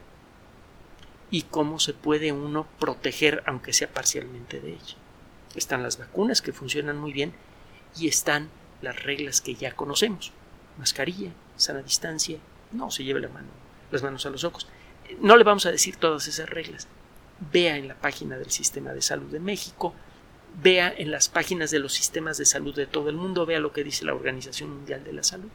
y 1.32 1.42
cómo 1.42 1.80
se 1.80 1.94
puede 1.94 2.32
uno 2.32 2.68
proteger 2.80 3.44
aunque 3.46 3.74
sea 3.74 3.90
parcialmente 3.90 4.60
de 4.60 4.74
ella. 4.74 4.96
Están 5.56 5.84
las 5.84 5.98
vacunas 5.98 6.42
que 6.42 6.54
funcionan 6.54 6.98
muy 6.98 7.12
bien 7.12 7.34
y 7.98 8.08
están 8.08 8.50
las 8.82 9.04
reglas 9.04 9.42
que 9.42 9.56
ya 9.56 9.76
conocemos. 9.76 10.32
Mascarilla, 10.78 11.32
sana 11.56 11.82
distancia, 11.82 12.38
no 12.72 12.92
se 12.92 13.04
lleve 13.04 13.20
la 13.20 13.30
mano, 13.30 13.48
las 13.92 14.04
manos 14.04 14.26
a 14.26 14.30
los 14.30 14.44
ojos. 14.44 14.68
No 15.20 15.38
le 15.38 15.44
vamos 15.44 15.66
a 15.66 15.72
decir 15.72 15.96
todas 15.96 16.28
esas 16.28 16.50
reglas. 16.50 16.88
Vea 17.52 17.78
en 17.78 17.88
la 17.88 17.96
página 17.96 18.38
del 18.38 18.52
Sistema 18.52 18.94
de 18.94 19.02
Salud 19.02 19.32
de 19.32 19.40
México, 19.40 19.94
vea 20.62 20.94
en 20.96 21.12
las 21.12 21.30
páginas 21.30 21.72
de 21.72 21.80
los 21.80 21.94
sistemas 21.94 22.38
de 22.38 22.46
salud 22.46 22.76
de 22.76 22.88
todo 22.88 23.10
el 23.10 23.16
mundo, 23.16 23.46
vea 23.46 23.60
lo 23.60 23.74
que 23.74 23.84
dice 23.84 24.06
la 24.06 24.14
Organización 24.14 24.72
Mundial 24.72 25.04
de 25.04 25.14
la 25.14 25.24
Salud. 25.24 25.50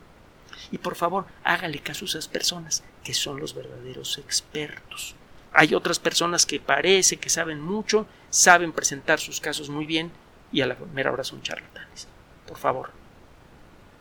Y 0.70 0.78
por 0.78 0.94
favor, 0.94 1.26
hágale 1.44 1.80
caso 1.80 2.04
a 2.04 2.08
esas 2.08 2.28
personas, 2.28 2.84
que 3.02 3.14
son 3.14 3.40
los 3.40 3.54
verdaderos 3.54 4.18
expertos. 4.18 5.16
Hay 5.52 5.74
otras 5.74 5.98
personas 5.98 6.46
que 6.46 6.60
parece 6.60 7.18
que 7.18 7.28
saben 7.28 7.60
mucho, 7.60 8.06
saben 8.30 8.72
presentar 8.72 9.18
sus 9.18 9.40
casos 9.40 9.68
muy 9.68 9.86
bien 9.86 10.10
y 10.50 10.62
a 10.62 10.66
la 10.66 10.76
mera 10.94 11.12
hora 11.12 11.24
son 11.24 11.42
charlatanes. 11.42 12.08
Por 12.46 12.56
favor, 12.56 12.90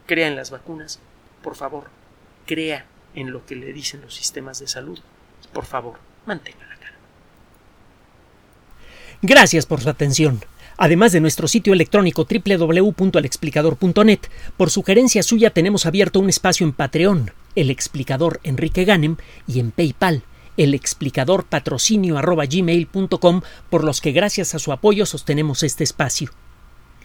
crea 0.06 0.28
en 0.28 0.36
las 0.36 0.52
vacunas. 0.52 1.00
Por 1.44 1.56
favor, 1.56 1.86
crea 2.46 2.86
en 3.16 3.32
lo 3.32 3.46
que 3.46 3.56
le 3.56 3.74
dicen 3.74 4.02
los 4.02 4.16
sistemas 4.16 4.60
de 4.60 4.68
salud. 4.68 5.00
Por 5.54 5.66
favor, 5.66 6.00
mantenga 6.26 6.66
la 6.68 6.76
calma. 6.76 6.98
Gracias 9.22 9.66
por 9.66 9.82
su 9.82 9.90
atención. 9.90 10.42
Además 10.78 11.12
de 11.12 11.20
nuestro 11.20 11.48
sitio 11.48 11.74
electrónico 11.74 12.26
www.alexplicador.net, 12.26 14.20
por 14.58 14.72
sugerencia 14.72 15.22
suya 15.22 15.52
tenemos 15.52 15.86
abierto 15.86 16.20
un 16.20 16.30
espacio 16.30 16.66
en 16.66 16.74
Patreon, 16.74 17.32
el 17.56 17.70
explicador 17.70 18.40
Enrique 18.44 18.84
Ganem, 18.84 19.18
y 19.48 19.60
en 19.60 19.72
PayPal, 19.72 20.24
el 20.58 20.74
explicador 20.74 21.46
patrocinio 21.46 22.20
por 23.70 23.84
los 23.84 24.02
que 24.02 24.12
gracias 24.12 24.56
a 24.56 24.60
su 24.60 24.72
apoyo 24.72 25.06
sostenemos 25.06 25.64
este 25.64 25.84
espacio. 25.84 26.32